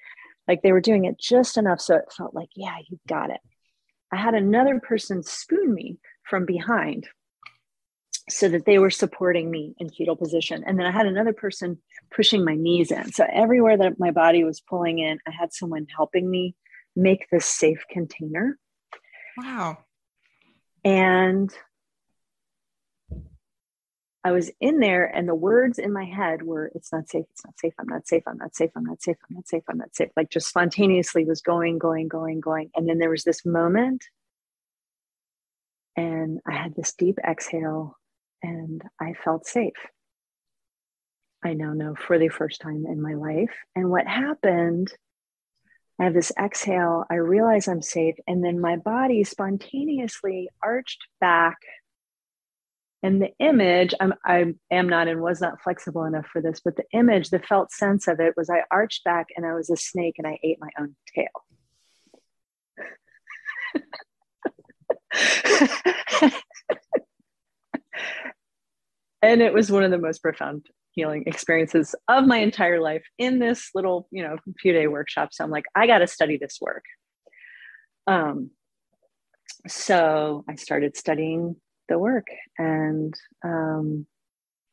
like 0.48 0.62
they 0.62 0.72
were 0.72 0.82
doing 0.82 1.06
it 1.06 1.20
just 1.20 1.58
enough 1.58 1.80
so 1.80 1.96
it 1.96 2.12
felt 2.16 2.34
like, 2.34 2.50
yeah, 2.56 2.78
you 2.88 3.00
got 3.08 3.30
it. 3.30 3.40
I 4.12 4.18
had 4.18 4.34
another 4.34 4.80
person 4.80 5.24
spoon 5.24 5.74
me 5.74 6.00
from 6.24 6.46
behind 6.46 7.08
so 8.30 8.48
that 8.50 8.66
they 8.66 8.78
were 8.78 8.90
supporting 8.90 9.50
me 9.50 9.74
in 9.78 9.90
fetal 9.90 10.16
position. 10.16 10.64
And 10.66 10.78
then 10.78 10.86
I 10.86 10.92
had 10.92 11.08
another 11.08 11.34
person 11.34 11.80
pushing 12.12 12.46
my 12.46 12.56
knees 12.56 12.92
in. 12.92 13.12
So 13.12 13.26
everywhere 13.32 13.78
that 13.78 14.00
my 14.00 14.12
body 14.12 14.44
was 14.44 14.62
pulling 14.62 15.00
in, 15.00 15.20
I 15.28 15.32
had 15.32 15.54
someone 15.54 15.88
helping 15.96 16.30
me 16.30 16.56
make 16.96 17.28
this 17.32 17.46
safe 17.46 17.84
container. 17.90 18.58
Wow. 19.38 19.80
And 20.84 21.52
I 24.24 24.32
was 24.32 24.52
in 24.60 24.80
there 24.80 25.06
and 25.06 25.28
the 25.28 25.36
words 25.36 25.80
in 25.80 25.94
my 25.94 26.04
head 26.04 26.42
were, 26.42 26.72
it's 26.76 26.92
not 26.92 27.08
safe, 27.08 27.26
it's 27.32 27.46
not 27.46 27.58
safe, 27.58 27.74
I'm 27.80 27.88
not 27.88 28.08
safe, 28.08 28.24
I'm 28.28 28.38
not 28.38 28.54
safe, 28.54 28.72
I'm 28.76 28.84
not 28.84 29.02
safe, 29.02 29.16
I'm 29.30 29.36
not 29.36 29.48
safe, 29.48 29.64
I'm 29.70 29.78
not 29.78 29.96
safe. 29.96 30.10
Like 30.18 30.30
just 30.30 30.50
spontaneously 30.50 31.24
was 31.24 31.42
going, 31.42 31.78
going, 31.78 32.10
going, 32.10 32.42
going. 32.42 32.70
And 32.76 32.88
then 32.88 33.00
there 33.00 33.10
was 33.10 33.24
this 33.24 33.46
moment 33.46 34.04
and 35.96 36.40
I 36.46 36.54
had 36.54 36.76
this 36.76 36.94
deep 36.94 37.18
exhale 37.26 37.98
and 38.44 38.82
I 39.00 39.14
felt 39.14 39.46
safe. 39.46 39.74
I 41.44 41.54
now 41.54 41.74
know 41.74 41.96
for 41.96 42.20
the 42.20 42.28
first 42.28 42.60
time 42.60 42.86
in 42.86 43.02
my 43.02 43.14
life. 43.14 43.56
And 43.76 43.90
what 43.90 44.06
happened, 44.06 44.92
I 46.00 46.06
have 46.06 46.14
this 46.14 46.34
exhale, 46.38 47.06
I 47.10 47.16
realize 47.16 47.68
I'm 47.68 47.82
safe, 47.82 48.16
and 48.28 48.44
then 48.44 48.60
my 48.60 48.76
body 48.76 49.24
spontaneously 49.24 50.50
arched 50.62 51.06
back 51.22 51.58
and 53.02 53.22
the 53.22 53.32
image 53.40 53.94
I'm, 54.00 54.14
i 54.26 54.54
am 54.72 54.90
not 54.90 55.08
and 55.08 55.22
was 55.22 55.42
not 55.42 55.62
flexible 55.62 56.04
enough 56.06 56.28
for 56.28 56.42
this 56.42 56.60
but 56.64 56.76
the 56.76 56.86
image 56.94 57.30
the 57.30 57.40
felt 57.40 57.72
sense 57.72 58.08
of 58.08 58.20
it 58.20 58.34
was 58.36 58.50
i 58.50 58.64
arched 58.72 59.04
back 59.04 59.28
and 59.36 59.46
i 59.46 59.54
was 59.54 59.70
a 59.70 59.78
snake 59.78 60.16
and 60.18 60.28
i 60.28 60.38
ate 60.44 60.58
my 60.60 60.70
own 60.80 60.96
tail. 61.14 61.28
And 69.22 69.42
it 69.42 69.54
was 69.54 69.72
one 69.72 69.84
of 69.84 69.92
the 69.92 69.98
most 69.98 70.22
profound 70.22 70.68
healing 70.92 71.24
experiences 71.28 71.94
of 72.08 72.26
my 72.26 72.38
entire 72.38 72.80
life 72.80 73.04
in 73.18 73.40
this 73.40 73.70
little 73.76 74.08
you 74.12 74.24
know 74.24 74.38
few 74.60 74.74
day 74.74 74.88
workshop. 74.88 75.30
So 75.32 75.44
i'm 75.44 75.52
like 75.52 75.66
i 75.76 75.88
got 75.88 76.00
to 76.00 76.08
study 76.08 76.38
this 76.38 76.58
work. 76.62 76.84
Um 78.08 78.52
so 79.68 80.46
I 80.48 80.56
started 80.56 80.96
studying 80.96 81.58
the 81.90 82.00
work 82.00 82.28
and 82.58 83.14
um, 83.44 84.06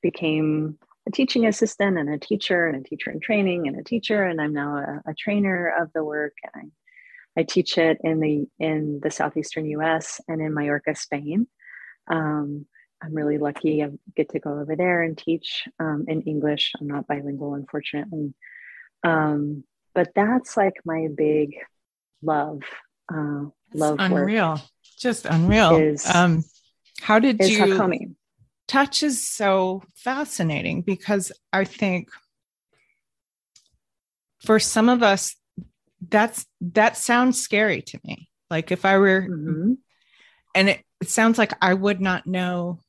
became 0.03 0.79
a 1.09 1.11
teaching 1.11 1.47
assistant 1.47 1.99
and 1.99 2.13
a 2.13 2.19
teacher 2.19 2.67
and 2.67 2.85
a 2.85 2.89
teacher 2.89 3.11
in 3.11 3.21
training 3.21 3.67
and 3.67 3.79
a 3.79 3.83
teacher. 3.83 4.25
And 4.25 4.41
I'm 4.41 4.53
now 4.53 4.77
a, 4.77 5.11
a 5.11 5.15
trainer 5.15 5.75
of 5.81 5.93
the 5.93 6.05
work. 6.05 6.35
And 6.55 6.71
I, 7.37 7.41
I 7.41 7.43
teach 7.45 7.79
it 7.79 7.99
in 8.03 8.21
the 8.21 8.47
in 8.59 9.01
the 9.03 9.11
southeastern 9.11 9.67
U.S. 9.67 10.21
and 10.29 10.41
in 10.41 10.55
Mallorca, 10.55 10.95
Spain. 10.95 11.49
Um, 12.09 12.67
I'm 13.03 13.15
really 13.15 13.39
lucky. 13.39 13.83
I 13.85 13.91
get 14.17 14.31
to 14.31 14.39
go 14.39 14.59
over 14.59 14.75
there 14.75 15.03
and 15.03 15.19
teach 15.19 15.69
um, 15.79 16.07
in 16.09 16.23
English. 16.23 16.73
I'm 16.81 16.87
not 16.87 17.07
bilingual, 17.07 17.55
unfortunately. 17.55 18.35
Um, 19.05 19.65
but 19.95 20.13
that's 20.15 20.57
like 20.57 20.75
my 20.85 21.09
big 21.15 21.57
love. 22.23 22.63
Uh, 23.13 23.45
love 23.75 23.97
unreal, 23.99 24.53
work 24.53 24.61
just 24.99 25.27
unreal. 25.27 25.77
Is, 25.77 26.07
um, 26.13 26.43
how 27.01 27.19
did 27.19 27.41
you? 27.41 27.59
Hakomi. 27.59 28.15
Touch 28.69 29.03
is 29.03 29.27
so 29.27 29.83
fascinating 29.95 30.83
because 30.83 31.31
I 31.53 31.65
think 31.65 32.09
for 34.45 34.59
some 34.59 34.89
of 34.89 35.03
us, 35.03 35.37
that's 36.09 36.47
that 36.61 36.97
sounds 36.97 37.41
scary 37.41 37.83
to 37.83 38.01
me. 38.05 38.29
Like 38.51 38.73
if 38.73 38.85
I 38.85 38.99
were, 38.99 39.23
mm-hmm. 39.23 39.73
and 40.55 40.69
it, 40.69 40.85
it 41.01 41.09
sounds 41.09 41.39
like 41.39 41.53
I 41.63 41.75
would 41.75 42.01
not 42.01 42.27
know 42.27 42.81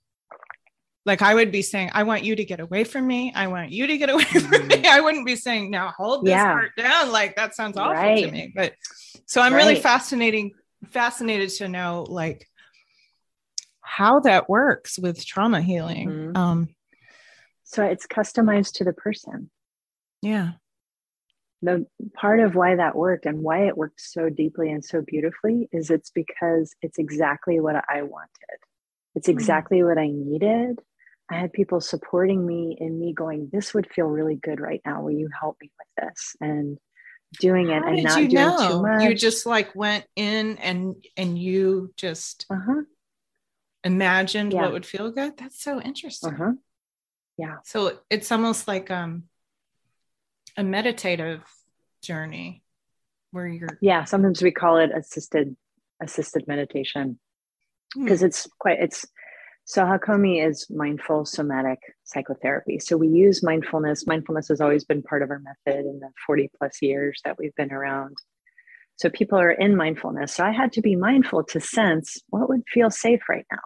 like 1.07 1.21
I 1.21 1.33
would 1.33 1.53
be 1.53 1.61
saying, 1.61 1.89
I 1.93 2.03
want 2.03 2.25
you 2.25 2.35
to 2.35 2.43
get 2.43 2.59
away 2.59 2.83
from 2.83 3.07
me. 3.07 3.31
I 3.33 3.47
want 3.47 3.71
you 3.71 3.87
to 3.87 3.97
get 3.97 4.09
away 4.09 4.25
from 4.25 4.41
mm-hmm. 4.41 4.67
me. 4.67 4.87
I 4.87 4.99
wouldn't 4.99 5.25
be 5.25 5.37
saying, 5.37 5.71
now 5.71 5.93
hold 5.95 6.25
this 6.25 6.31
yeah. 6.31 6.51
heart 6.51 6.71
down. 6.77 7.13
Like 7.13 7.37
that 7.37 7.55
sounds 7.55 7.77
awful 7.77 7.93
right. 7.93 8.25
to 8.25 8.29
me. 8.29 8.51
But 8.53 8.73
so 9.25 9.39
I'm 9.41 9.53
right. 9.53 9.59
really 9.59 9.79
fascinating, 9.79 10.51
fascinated 10.91 11.49
to 11.51 11.69
know 11.69 12.05
like 12.09 12.45
how 13.87 14.19
that 14.21 14.49
works 14.49 14.99
with 14.99 15.25
trauma 15.25 15.61
healing. 15.61 16.09
Mm-hmm. 16.09 16.37
Um 16.37 16.69
so 17.63 17.83
it's 17.83 18.07
customized 18.07 18.73
to 18.73 18.83
the 18.83 18.93
person. 18.93 19.49
Yeah. 20.21 20.51
The 21.61 21.87
part 22.13 22.39
of 22.39 22.55
why 22.55 22.75
that 22.75 22.95
worked 22.95 23.25
and 23.25 23.41
why 23.41 23.67
it 23.67 23.77
worked 23.77 23.99
so 23.99 24.29
deeply 24.29 24.71
and 24.71 24.85
so 24.85 25.01
beautifully 25.01 25.67
is 25.71 25.89
it's 25.89 26.11
because 26.11 26.75
it's 26.81 26.99
exactly 26.99 27.59
what 27.59 27.75
I 27.89 28.03
wanted. 28.03 28.29
It's 29.15 29.27
mm-hmm. 29.27 29.37
exactly 29.37 29.79
mm-hmm. 29.79 29.87
what 29.87 29.97
I 29.97 30.07
needed 30.07 30.79
I 31.29 31.35
had 31.35 31.53
people 31.53 31.81
supporting 31.81 32.45
me 32.45 32.77
in 32.79 32.99
me 32.99 33.13
going, 33.13 33.49
this 33.51 33.73
would 33.73 33.87
feel 33.91 34.05
really 34.05 34.35
good 34.35 34.59
right 34.59 34.81
now. 34.85 35.01
Will 35.01 35.11
you 35.11 35.29
help 35.37 35.57
me 35.61 35.71
with 35.77 36.07
this? 36.07 36.35
And 36.39 36.77
doing 37.39 37.69
it 37.69 37.83
How 37.83 37.89
and 37.89 38.03
not 38.03 38.15
doing 38.15 38.33
know? 38.33 38.69
too 38.69 38.81
much. 38.81 39.03
You 39.03 39.13
just 39.13 39.45
like 39.45 39.75
went 39.75 40.05
in 40.15 40.57
and 40.57 40.95
and 41.17 41.37
you 41.37 41.93
just 41.97 42.45
uh-huh. 42.49 42.83
Imagined 43.87 44.53
yeah. 44.53 44.61
what 44.61 44.73
would 44.73 44.85
feel 44.85 45.11
good. 45.11 45.37
That's 45.37 45.61
so 45.61 45.81
interesting. 45.81 46.33
Uh-huh. 46.33 46.51
Yeah. 47.37 47.57
So 47.63 47.99
it's 48.09 48.31
almost 48.31 48.67
like 48.67 48.91
um 48.91 49.23
a 50.55 50.63
meditative 50.63 51.41
journey 52.01 52.63
where 53.31 53.47
you're 53.47 53.77
yeah 53.81 54.05
sometimes 54.05 54.41
we 54.41 54.51
call 54.51 54.77
it 54.77 54.91
assisted 54.95 55.55
assisted 56.01 56.47
meditation 56.47 57.19
because 57.95 58.21
hmm. 58.21 58.27
it's 58.27 58.47
quite 58.59 58.79
it's 58.79 59.05
so 59.65 59.83
Hakomi 59.83 60.47
is 60.47 60.69
mindful 60.69 61.25
somatic 61.25 61.79
psychotherapy. 62.05 62.79
So 62.79 62.95
we 62.95 63.09
use 63.09 63.43
mindfulness. 63.43 64.07
Mindfulness 64.07 64.47
has 64.47 64.61
always 64.61 64.85
been 64.85 65.03
part 65.03 65.23
of 65.23 65.29
our 65.29 65.39
method 65.39 65.85
in 65.85 65.99
the 65.99 66.09
40 66.25 66.49
plus 66.57 66.81
years 66.81 67.19
that 67.25 67.37
we've 67.37 67.53
been 67.55 67.73
around. 67.73 68.15
So 68.95 69.09
people 69.09 69.37
are 69.37 69.51
in 69.51 69.75
mindfulness. 69.75 70.33
So 70.35 70.45
I 70.45 70.51
had 70.51 70.71
to 70.73 70.81
be 70.81 70.95
mindful 70.95 71.43
to 71.43 71.59
sense 71.59 72.17
what 72.29 72.47
would 72.47 72.63
feel 72.73 72.89
safe 72.89 73.27
right 73.27 73.45
now. 73.51 73.59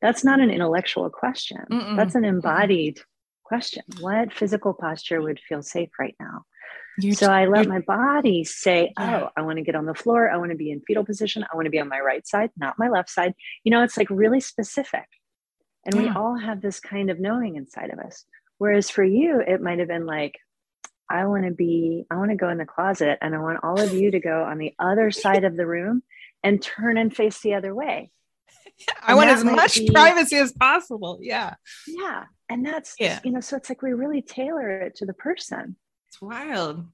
That's 0.00 0.24
not 0.24 0.40
an 0.40 0.50
intellectual 0.50 1.10
question. 1.10 1.64
Mm-mm. 1.70 1.96
That's 1.96 2.14
an 2.14 2.24
embodied 2.24 3.00
question. 3.44 3.82
What 4.00 4.32
physical 4.32 4.74
posture 4.74 5.20
would 5.20 5.40
feel 5.40 5.62
safe 5.62 5.90
right 5.98 6.14
now? 6.20 6.44
You're, 7.00 7.14
so 7.14 7.30
I 7.30 7.46
let 7.46 7.68
my 7.68 7.80
body 7.80 8.44
say, 8.44 8.92
Oh, 8.98 9.30
I 9.36 9.42
want 9.42 9.58
to 9.58 9.64
get 9.64 9.76
on 9.76 9.86
the 9.86 9.94
floor. 9.94 10.30
I 10.30 10.36
want 10.36 10.50
to 10.50 10.56
be 10.56 10.70
in 10.70 10.80
fetal 10.80 11.04
position. 11.04 11.44
I 11.44 11.54
want 11.54 11.66
to 11.66 11.70
be 11.70 11.80
on 11.80 11.88
my 11.88 12.00
right 12.00 12.26
side, 12.26 12.50
not 12.56 12.78
my 12.78 12.88
left 12.88 13.08
side. 13.08 13.34
You 13.64 13.70
know, 13.70 13.82
it's 13.82 13.96
like 13.96 14.10
really 14.10 14.40
specific. 14.40 15.06
And 15.84 15.94
yeah. 15.94 16.02
we 16.02 16.08
all 16.08 16.36
have 16.36 16.60
this 16.60 16.80
kind 16.80 17.08
of 17.10 17.20
knowing 17.20 17.56
inside 17.56 17.90
of 17.90 17.98
us. 17.98 18.24
Whereas 18.58 18.90
for 18.90 19.04
you, 19.04 19.40
it 19.40 19.62
might 19.62 19.78
have 19.78 19.88
been 19.88 20.06
like, 20.06 20.38
I 21.08 21.26
want 21.26 21.44
to 21.44 21.52
be, 21.52 22.04
I 22.10 22.16
want 22.16 22.30
to 22.30 22.36
go 22.36 22.48
in 22.48 22.58
the 22.58 22.66
closet 22.66 23.18
and 23.22 23.34
I 23.34 23.38
want 23.38 23.60
all 23.62 23.80
of 23.80 23.94
you 23.94 24.10
to 24.10 24.20
go 24.20 24.42
on 24.42 24.58
the 24.58 24.74
other 24.78 25.10
side 25.10 25.44
of 25.44 25.56
the 25.56 25.66
room 25.66 26.02
and 26.42 26.60
turn 26.60 26.98
and 26.98 27.14
face 27.14 27.40
the 27.40 27.54
other 27.54 27.74
way. 27.74 28.10
I 29.02 29.14
want 29.14 29.30
as 29.30 29.44
much 29.44 29.78
be, 29.78 29.90
privacy 29.90 30.36
as 30.36 30.52
possible. 30.52 31.18
Yeah. 31.20 31.54
Yeah. 31.86 32.24
And 32.48 32.64
that's, 32.64 32.94
yeah. 32.98 33.20
you 33.24 33.30
know, 33.30 33.40
so 33.40 33.56
it's 33.56 33.68
like 33.68 33.82
we 33.82 33.92
really 33.92 34.22
tailor 34.22 34.70
it 34.70 34.96
to 34.96 35.06
the 35.06 35.12
person. 35.12 35.76
It's 36.08 36.20
wild. 36.20 36.86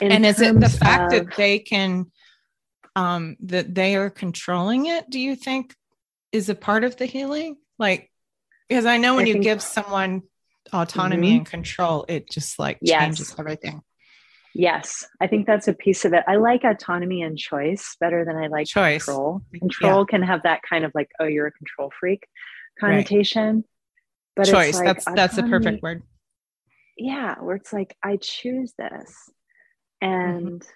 In 0.00 0.12
and 0.12 0.26
is 0.26 0.40
it 0.40 0.58
the 0.58 0.68
fact 0.68 1.12
of, 1.12 1.26
that 1.26 1.36
they 1.36 1.58
can 1.58 2.10
um 2.94 3.36
that 3.40 3.74
they 3.74 3.96
are 3.96 4.10
controlling 4.10 4.86
it, 4.86 5.08
do 5.08 5.18
you 5.18 5.36
think 5.36 5.74
is 6.32 6.48
a 6.48 6.54
part 6.54 6.84
of 6.84 6.96
the 6.96 7.06
healing? 7.06 7.56
Like 7.78 8.10
because 8.68 8.84
I 8.84 8.98
know 8.98 9.14
when 9.16 9.26
I 9.26 9.30
you 9.30 9.38
give 9.38 9.62
someone 9.62 10.22
autonomy 10.72 11.28
mm-hmm. 11.28 11.36
and 11.38 11.46
control, 11.46 12.04
it 12.08 12.30
just 12.30 12.58
like 12.58 12.78
yes. 12.80 13.02
changes 13.02 13.34
everything. 13.38 13.82
Yes, 14.58 15.06
I 15.20 15.26
think 15.26 15.46
that's 15.46 15.68
a 15.68 15.72
piece 15.72 16.04
of 16.04 16.12
it. 16.12 16.24
I 16.26 16.36
like 16.36 16.64
autonomy 16.64 17.22
and 17.22 17.36
choice 17.36 17.96
better 18.00 18.24
than 18.24 18.36
I 18.36 18.46
like 18.46 18.66
choice. 18.66 19.04
control. 19.04 19.42
Control 19.58 20.00
yeah. 20.00 20.04
can 20.10 20.22
have 20.22 20.42
that 20.44 20.60
kind 20.68 20.84
of 20.84 20.92
like, 20.94 21.10
oh, 21.20 21.26
you're 21.26 21.46
a 21.46 21.52
control 21.52 21.92
freak 21.98 22.26
connotation. 22.80 23.56
Right. 23.56 23.64
But 24.36 24.46
choice, 24.46 24.76
like 24.76 24.84
that's 24.84 25.06
autonomy, 25.06 25.16
that's 25.16 25.38
a 25.38 25.42
perfect 25.44 25.82
word 25.82 26.02
yeah 26.96 27.36
where 27.40 27.56
it's 27.56 27.72
like 27.72 27.96
i 28.02 28.16
choose 28.16 28.72
this 28.78 29.30
and 30.00 30.60
mm-hmm. 30.60 30.68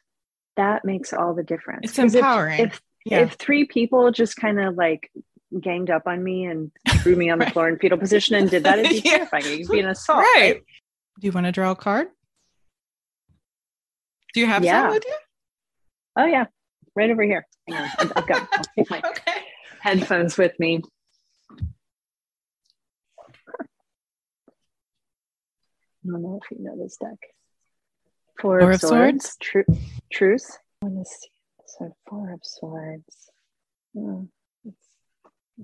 that 0.56 0.84
makes 0.84 1.12
all 1.12 1.34
the 1.34 1.42
difference 1.42 1.80
it's 1.84 1.98
empowering 1.98 2.60
if 2.60 2.72
if, 2.72 2.80
yeah. 3.06 3.18
if, 3.20 3.32
three 3.34 3.64
people 3.64 4.10
just 4.10 4.36
kind 4.36 4.60
of 4.60 4.74
like 4.74 5.10
ganged 5.58 5.90
up 5.90 6.02
on 6.06 6.22
me 6.22 6.44
and 6.44 6.70
threw 6.98 7.16
me 7.16 7.30
on 7.30 7.38
the 7.38 7.46
floor 7.50 7.68
in 7.68 7.78
fetal 7.78 7.98
position 7.98 8.36
and 8.36 8.50
did 8.50 8.64
that 8.64 8.78
it'd 8.78 8.90
be 8.90 8.96
yeah. 9.04 9.18
terrifying 9.18 9.44
it'd 9.46 9.68
be 9.68 9.80
an 9.80 9.88
assault 9.88 10.18
right. 10.18 10.36
right. 10.36 10.62
do 11.20 11.26
you 11.26 11.32
want 11.32 11.46
to 11.46 11.52
draw 11.52 11.70
a 11.70 11.76
card 11.76 12.08
do 14.34 14.40
you 14.40 14.46
have 14.46 14.64
yeah. 14.64 14.82
some 14.82 14.90
with 14.90 15.04
you 15.06 15.16
oh 16.16 16.26
yeah 16.26 16.46
right 16.94 17.10
over 17.10 17.22
here 17.22 17.46
Hang 17.68 17.84
on. 17.84 18.12
I've 18.16 18.26
got 18.26 18.48
I'll 18.52 18.64
take 18.78 18.90
my 18.90 19.02
okay. 19.04 19.42
headphones 19.80 20.36
with 20.36 20.58
me 20.58 20.82
I 26.04 26.10
don't 26.10 26.22
know 26.22 26.40
if 26.42 26.50
you 26.50 26.64
know 26.64 26.76
this 26.82 26.96
deck. 26.96 27.18
Four, 28.40 28.60
four 28.60 28.70
of, 28.70 28.80
Swords, 28.80 29.24
swords. 29.24 29.36
Tru- 29.40 29.78
Truce. 30.10 30.58
So 30.82 31.94
Four 32.08 32.32
of 32.32 32.40
Swords. 32.42 33.30
Oh, 33.96 34.28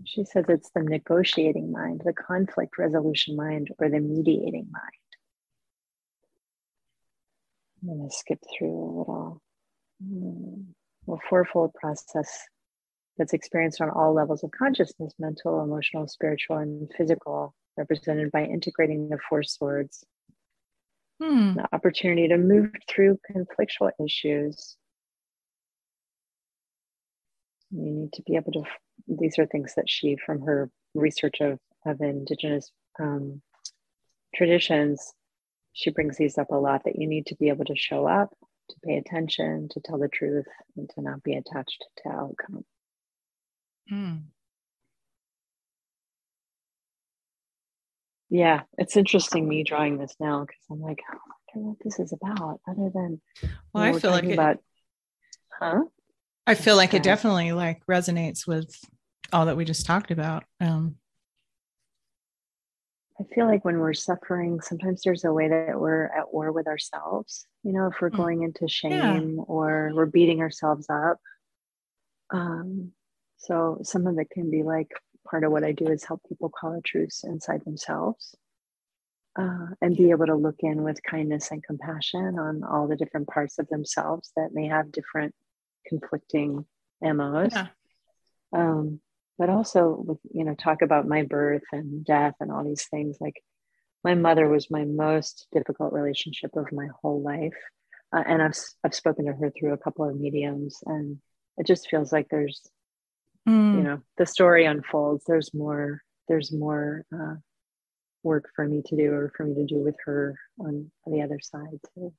she 0.05 0.25
says 0.25 0.45
it's 0.49 0.71
the 0.75 0.83
negotiating 0.83 1.73
mind, 1.73 2.03
the 2.05 2.13
conflict 2.13 2.77
resolution 2.77 3.35
mind, 3.35 3.69
or 3.79 3.89
the 3.89 4.01
mediating 4.01 4.69
mind. 4.71 5.06
I'm 7.89 7.99
going 7.99 8.09
to 8.09 8.17
skip 8.17 8.41
through 8.57 8.69
a 8.69 8.93
little. 8.99 9.43
Hmm. 10.03 10.63
A 11.09 11.17
fourfold 11.31 11.73
process 11.75 12.29
that's 13.17 13.33
experienced 13.33 13.81
on 13.81 13.91
all 13.91 14.13
levels 14.13 14.43
of 14.43 14.51
consciousness 14.51 15.15
mental, 15.21 15.63
emotional, 15.63 16.09
spiritual, 16.09 16.57
and 16.57 16.91
physical, 16.99 17.55
represented 17.77 18.33
by 18.33 18.45
integrating 18.45 19.09
the 19.09 19.19
four 19.29 19.45
swords 19.45 20.05
hmm. 21.21 21.55
the 21.55 21.67
opportunity 21.73 22.29
to 22.29 22.39
move 22.39 22.71
through 22.89 23.19
conflictual 23.31 23.91
issues. 24.05 24.77
You 27.71 27.91
need 27.91 28.13
to 28.15 28.23
be 28.23 28.37
able 28.37 28.53
to, 28.53 28.63
these 29.09 29.39
are 29.39 29.47
things 29.47 29.75
that 29.77 29.89
she, 29.89 30.17
from 30.25 30.43
her 30.43 30.71
research 30.95 31.41
of, 31.41 31.59
of 31.85 32.01
Indigenous 32.01 32.71
um, 32.99 33.43
traditions, 34.35 35.13
she 35.77 35.91
brings 35.91 36.17
these 36.17 36.39
up 36.39 36.51
a 36.51 36.57
lot 36.57 36.85
that 36.85 36.97
you 36.97 37.07
need 37.07 37.27
to 37.27 37.37
be 37.37 37.51
able 37.51 37.67
to 37.67 37.77
show 37.77 38.07
up, 38.07 38.31
to 38.71 38.77
pay 38.83 38.97
attention, 38.97 39.69
to 39.73 39.81
tell 39.81 39.99
the 39.99 40.09
truth, 40.09 40.47
and 40.77 40.89
to 40.91 41.03
not 41.03 41.23
be 41.23 41.35
attached 41.35 41.85
to 41.99 42.09
outcome. 42.09 42.65
Hmm. 43.89 44.17
yeah, 48.29 48.63
it's 48.79 48.97
interesting 48.97 49.49
me 49.49 49.63
drawing 49.63 49.99
this 49.99 50.17
now 50.19 50.41
because 50.41 50.63
I'm 50.71 50.81
like, 50.81 51.01
I 51.09 51.17
wonder 51.55 51.69
what 51.69 51.79
this 51.85 52.01
is 52.01 52.13
about, 52.13 52.61
other 52.69 52.91
than 52.93 53.21
well, 53.73 53.85
I 53.85 53.99
feel 53.99 54.11
like 54.11 54.25
it, 54.25 54.33
about, 54.33 54.59
huh? 55.61 55.83
I 56.47 56.55
feel 56.55 56.77
like 56.77 56.95
it 56.95 57.03
definitely 57.03 57.53
like 57.53 57.85
resonates 57.87 58.47
with 58.47 58.75
all 59.33 59.47
that 59.47 59.57
we 59.57 59.65
just 59.65 59.87
talked 59.87 60.11
about. 60.11 60.45
Um, 60.61 60.97
I 63.19 63.25
feel 63.35 63.47
like 63.47 63.65
when 63.65 63.79
we're 63.79 63.95
suffering, 63.95 64.61
sometimes 64.61 65.03
there's 65.03 65.25
a 65.25 65.33
way 65.33 65.49
that 65.49 65.81
we're 65.81 66.05
at 66.05 66.33
war 66.33 66.53
with 66.53 66.67
ourselves. 66.67 67.47
You 67.63 67.73
know, 67.73 67.87
if 67.87 68.01
we're 68.01 68.11
mm. 68.11 68.17
going 68.17 68.43
into 68.43 68.69
shame 68.69 69.37
yeah. 69.37 69.43
or 69.47 69.91
we're 69.95 70.07
beating 70.07 70.41
ourselves 70.41 70.87
up. 70.91 71.19
Um, 72.31 72.93
So 73.39 73.79
some 73.83 74.07
of 74.07 74.19
it 74.19 74.31
can 74.31 74.51
be 74.51 74.63
like 74.63 74.91
part 75.29 75.45
of 75.45 75.53
what 75.53 75.65
I 75.65 75.73
do 75.73 75.87
is 75.89 76.05
help 76.05 76.23
people 76.29 76.51
call 76.51 76.75
a 76.75 76.81
truce 76.81 77.25
inside 77.25 77.65
themselves 77.65 78.35
uh, 79.39 79.67
and 79.81 79.97
be 79.97 80.11
able 80.11 80.27
to 80.27 80.35
look 80.35 80.57
in 80.61 80.83
with 80.83 81.03
kindness 81.03 81.51
and 81.51 81.63
compassion 81.63 82.39
on 82.39 82.65
all 82.65 82.89
the 82.89 82.97
different 82.97 83.29
parts 83.29 83.59
of 83.59 83.69
themselves 83.69 84.33
that 84.37 84.53
may 84.53 84.67
have 84.69 84.93
different 84.93 85.35
conflicting 85.87 86.65
MOs. 87.03 87.53
Yeah. 87.53 87.67
Um, 88.53 89.01
but 89.39 89.51
also 89.51 90.03
with, 90.07 90.19
you 90.33 90.45
know, 90.45 90.55
talk 90.55 90.83
about 90.83 91.07
my 91.07 91.23
birth 91.23 91.63
and 91.73 92.05
death 92.05 92.35
and 92.41 92.51
all 92.51 92.65
these 92.65 92.87
things. 92.91 93.19
Like 93.21 93.43
my 94.03 94.15
mother 94.15 94.49
was 94.49 94.71
my 94.71 94.85
most 94.85 95.47
difficult 95.53 95.93
relationship 95.93 96.51
of 96.57 96.73
my 96.73 96.89
whole 97.03 97.23
life. 97.23 97.57
Uh, 98.15 98.23
and 98.27 98.43
I've, 98.43 98.57
I've 98.85 98.95
spoken 98.95 99.27
to 99.27 99.33
her 99.33 99.51
through 99.51 99.73
a 99.73 99.79
couple 99.79 100.09
of 100.09 100.19
mediums 100.19 100.79
and 100.87 101.19
it 101.59 101.67
just 101.67 101.89
feels 101.89 102.13
like 102.13 102.29
there's, 102.31 102.63
mm. 103.49 103.77
you 103.77 103.83
know, 103.83 104.01
the 104.17 104.27
story 104.27 104.65
unfolds. 104.65 105.25
There's 105.27 105.53
more, 105.53 106.03
there's 106.29 106.53
more, 106.53 107.05
uh, 107.15 107.35
work 108.23 108.51
for 108.57 108.67
me 108.67 108.83
to 108.85 108.97
do 108.97 109.13
or 109.13 109.33
for 109.37 109.45
me 109.45 109.55
to 109.55 109.65
do 109.65 109.79
with 109.79 109.97
her 110.05 110.37
on, 110.59 110.91
on 111.07 111.13
the 111.13 111.23
other 111.23 111.39
side 111.41 111.79
to 111.95 112.13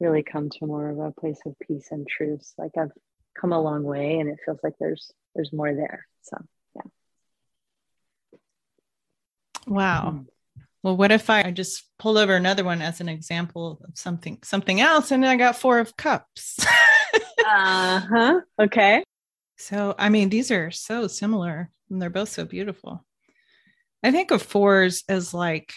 really 0.00 0.22
come 0.22 0.50
to 0.50 0.66
more 0.66 0.90
of 0.90 0.98
a 0.98 1.12
place 1.12 1.40
of 1.46 1.54
peace 1.60 1.88
and 1.90 2.06
truth. 2.08 2.52
Like 2.58 2.72
I've 2.76 2.90
come 3.38 3.52
a 3.52 3.60
long 3.60 3.82
way 3.82 4.18
and 4.18 4.28
it 4.28 4.38
feels 4.44 4.58
like 4.62 4.74
there's 4.78 5.10
there's 5.34 5.52
more 5.52 5.74
there. 5.74 6.06
So 6.22 6.36
yeah. 6.74 6.82
Wow. 9.66 10.14
Mm. 10.16 10.26
Well, 10.82 10.96
what 10.96 11.12
if 11.12 11.28
I 11.28 11.50
just 11.50 11.84
pulled 11.98 12.18
over 12.18 12.34
another 12.34 12.64
one 12.64 12.80
as 12.80 13.00
an 13.00 13.08
example 13.08 13.80
of 13.84 13.98
something 13.98 14.38
something 14.42 14.80
else 14.80 15.10
and 15.10 15.24
I 15.26 15.36
got 15.36 15.56
four 15.56 15.78
of 15.78 15.96
cups? 15.96 16.58
uh-huh. 17.46 18.40
Okay. 18.60 19.02
So 19.56 19.94
I 19.98 20.08
mean 20.08 20.28
these 20.28 20.50
are 20.50 20.70
so 20.70 21.06
similar 21.06 21.70
and 21.90 22.00
they're 22.00 22.10
both 22.10 22.28
so 22.28 22.44
beautiful. 22.44 23.04
I 24.02 24.12
think 24.12 24.30
of 24.30 24.42
fours 24.42 25.02
as 25.08 25.34
like 25.34 25.72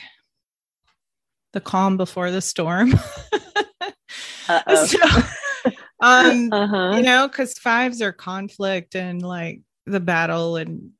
the 1.54 1.62
calm 1.62 1.98
before 1.98 2.32
the 2.32 2.42
storm. 2.42 2.92
so, 4.48 4.98
um, 6.02 6.50
uh-huh. 6.52 6.94
you 6.96 7.04
know, 7.04 7.28
because 7.28 7.58
fives 7.58 8.02
are 8.02 8.12
conflict 8.12 8.96
and 8.96 9.22
like 9.22 9.62
the 9.86 10.00
battle, 10.00 10.58
and 10.58 10.92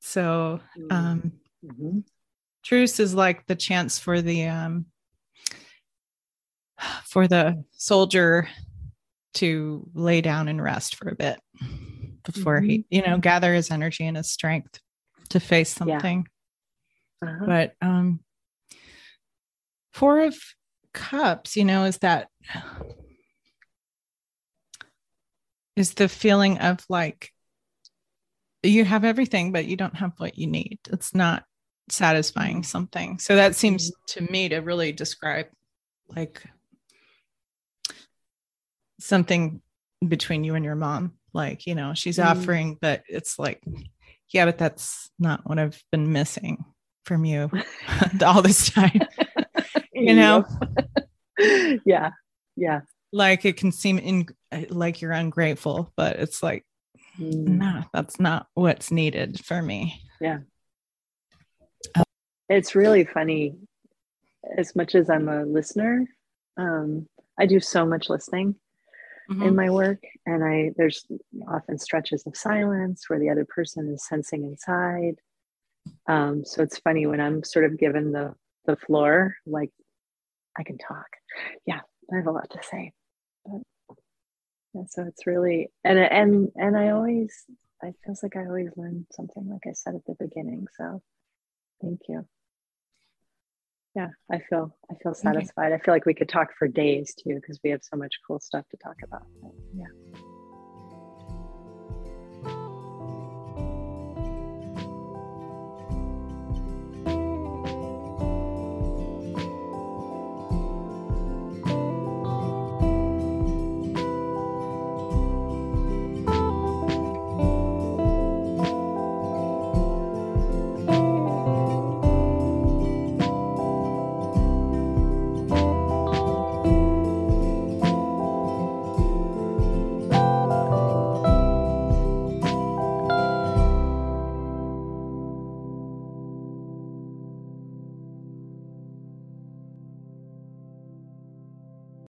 so 0.00 0.60
um, 0.90 1.32
mm-hmm. 1.64 1.98
truce 2.64 3.00
is 3.00 3.14
like 3.14 3.46
the 3.46 3.56
chance 3.56 3.98
for 3.98 4.20
the 4.22 4.46
um, 4.46 4.86
for 7.04 7.26
the 7.26 7.64
soldier 7.72 8.48
to 9.34 9.88
lay 9.94 10.20
down 10.20 10.48
and 10.48 10.62
rest 10.62 10.96
for 10.96 11.08
a 11.08 11.14
bit 11.14 11.40
before 12.24 12.60
mm-hmm. 12.60 12.68
he, 12.68 12.84
you 12.90 13.02
know, 13.02 13.18
gather 13.18 13.54
his 13.54 13.70
energy 13.70 14.06
and 14.06 14.16
his 14.16 14.30
strength 14.30 14.80
to 15.30 15.40
face 15.40 15.70
something. 15.70 16.18
Yeah 16.18 16.30
uh-huh. 17.22 17.44
But 17.46 17.74
um, 17.82 18.20
Four 19.92 20.20
of 20.20 20.36
Cups, 20.92 21.56
you 21.56 21.64
know, 21.64 21.84
is 21.84 21.98
that 21.98 22.28
is 25.80 25.94
the 25.94 26.08
feeling 26.08 26.58
of 26.58 26.84
like 26.88 27.32
you 28.62 28.84
have 28.84 29.04
everything, 29.04 29.50
but 29.50 29.64
you 29.64 29.76
don't 29.76 29.96
have 29.96 30.12
what 30.18 30.38
you 30.38 30.46
need. 30.46 30.78
It's 30.92 31.14
not 31.14 31.44
satisfying 31.88 32.62
something. 32.62 33.18
So 33.18 33.36
that 33.36 33.56
seems 33.56 33.90
mm-hmm. 33.90 34.24
to 34.26 34.32
me 34.32 34.48
to 34.50 34.58
really 34.58 34.92
describe 34.92 35.46
like 36.14 36.42
something 39.00 39.62
between 40.06 40.44
you 40.44 40.54
and 40.54 40.64
your 40.64 40.76
mom. 40.76 41.14
Like, 41.32 41.66
you 41.66 41.74
know, 41.74 41.94
she's 41.94 42.18
mm-hmm. 42.18 42.38
offering, 42.38 42.78
but 42.80 43.02
it's 43.08 43.38
like, 43.38 43.62
yeah, 44.32 44.44
but 44.44 44.58
that's 44.58 45.10
not 45.18 45.40
what 45.48 45.58
I've 45.58 45.82
been 45.90 46.12
missing 46.12 46.64
from 47.04 47.24
you 47.24 47.50
all 48.24 48.42
this 48.42 48.70
time. 48.70 49.00
you 49.92 50.14
know? 50.14 50.44
yeah. 51.86 52.10
Yeah. 52.56 52.80
Like 53.12 53.44
it 53.44 53.56
can 53.56 53.72
seem 53.72 53.98
in 53.98 54.26
like 54.68 55.00
you're 55.00 55.12
ungrateful, 55.12 55.92
but 55.96 56.16
it's 56.16 56.42
like, 56.42 56.64
mm. 57.18 57.46
nah, 57.46 57.84
that's 57.92 58.20
not 58.20 58.46
what's 58.54 58.90
needed 58.90 59.44
for 59.44 59.60
me. 59.60 60.02
Yeah. 60.20 60.40
Uh, 61.94 62.04
it's 62.48 62.74
really 62.74 63.04
funny. 63.04 63.56
As 64.56 64.74
much 64.74 64.94
as 64.94 65.10
I'm 65.10 65.28
a 65.28 65.44
listener, 65.44 66.06
um, 66.56 67.06
I 67.38 67.46
do 67.46 67.60
so 67.60 67.84
much 67.84 68.08
listening 68.08 68.54
mm-hmm. 69.30 69.42
in 69.42 69.56
my 69.56 69.70
work, 69.70 70.02
and 70.24 70.44
I 70.44 70.72
there's 70.76 71.04
often 71.48 71.78
stretches 71.78 72.26
of 72.26 72.36
silence 72.36 73.04
where 73.08 73.18
the 73.18 73.30
other 73.30 73.44
person 73.44 73.92
is 73.92 74.06
sensing 74.06 74.44
inside 74.44 75.16
um, 76.06 76.44
so 76.44 76.62
it's 76.62 76.78
funny 76.78 77.06
when 77.06 77.20
I'm 77.20 77.44
sort 77.44 77.64
of 77.64 77.78
given 77.78 78.12
the 78.12 78.34
the 78.66 78.76
floor, 78.76 79.36
like 79.46 79.70
I 80.56 80.62
can 80.62 80.78
talk. 80.78 81.06
Yeah, 81.66 81.80
I 82.12 82.16
have 82.16 82.26
a 82.26 82.32
lot 82.32 82.50
to 82.50 82.58
say. 82.62 82.92
Yeah, 84.74 84.82
so 84.88 85.04
it's 85.04 85.26
really 85.26 85.70
and 85.84 85.98
and 85.98 86.50
and 86.54 86.76
I 86.76 86.90
always 86.90 87.44
I 87.82 87.92
feels 88.04 88.22
like 88.22 88.36
I 88.36 88.46
always 88.46 88.70
learn 88.76 89.06
something, 89.10 89.48
like 89.48 89.66
I 89.66 89.72
said 89.72 89.94
at 89.94 90.04
the 90.06 90.14
beginning. 90.18 90.66
So 90.76 91.02
thank 91.82 92.00
you. 92.08 92.26
Yeah, 93.96 94.08
I 94.30 94.38
feel 94.38 94.76
I 94.90 94.94
feel 95.02 95.14
satisfied. 95.14 95.72
I 95.72 95.78
feel 95.78 95.92
like 95.92 96.06
we 96.06 96.14
could 96.14 96.28
talk 96.28 96.50
for 96.56 96.68
days 96.68 97.14
too 97.14 97.34
because 97.34 97.58
we 97.64 97.70
have 97.70 97.82
so 97.82 97.96
much 97.96 98.14
cool 98.26 98.38
stuff 98.38 98.64
to 98.70 98.76
talk 98.76 98.96
about. 99.02 99.26
But, 99.42 99.52
yeah. 99.74 100.29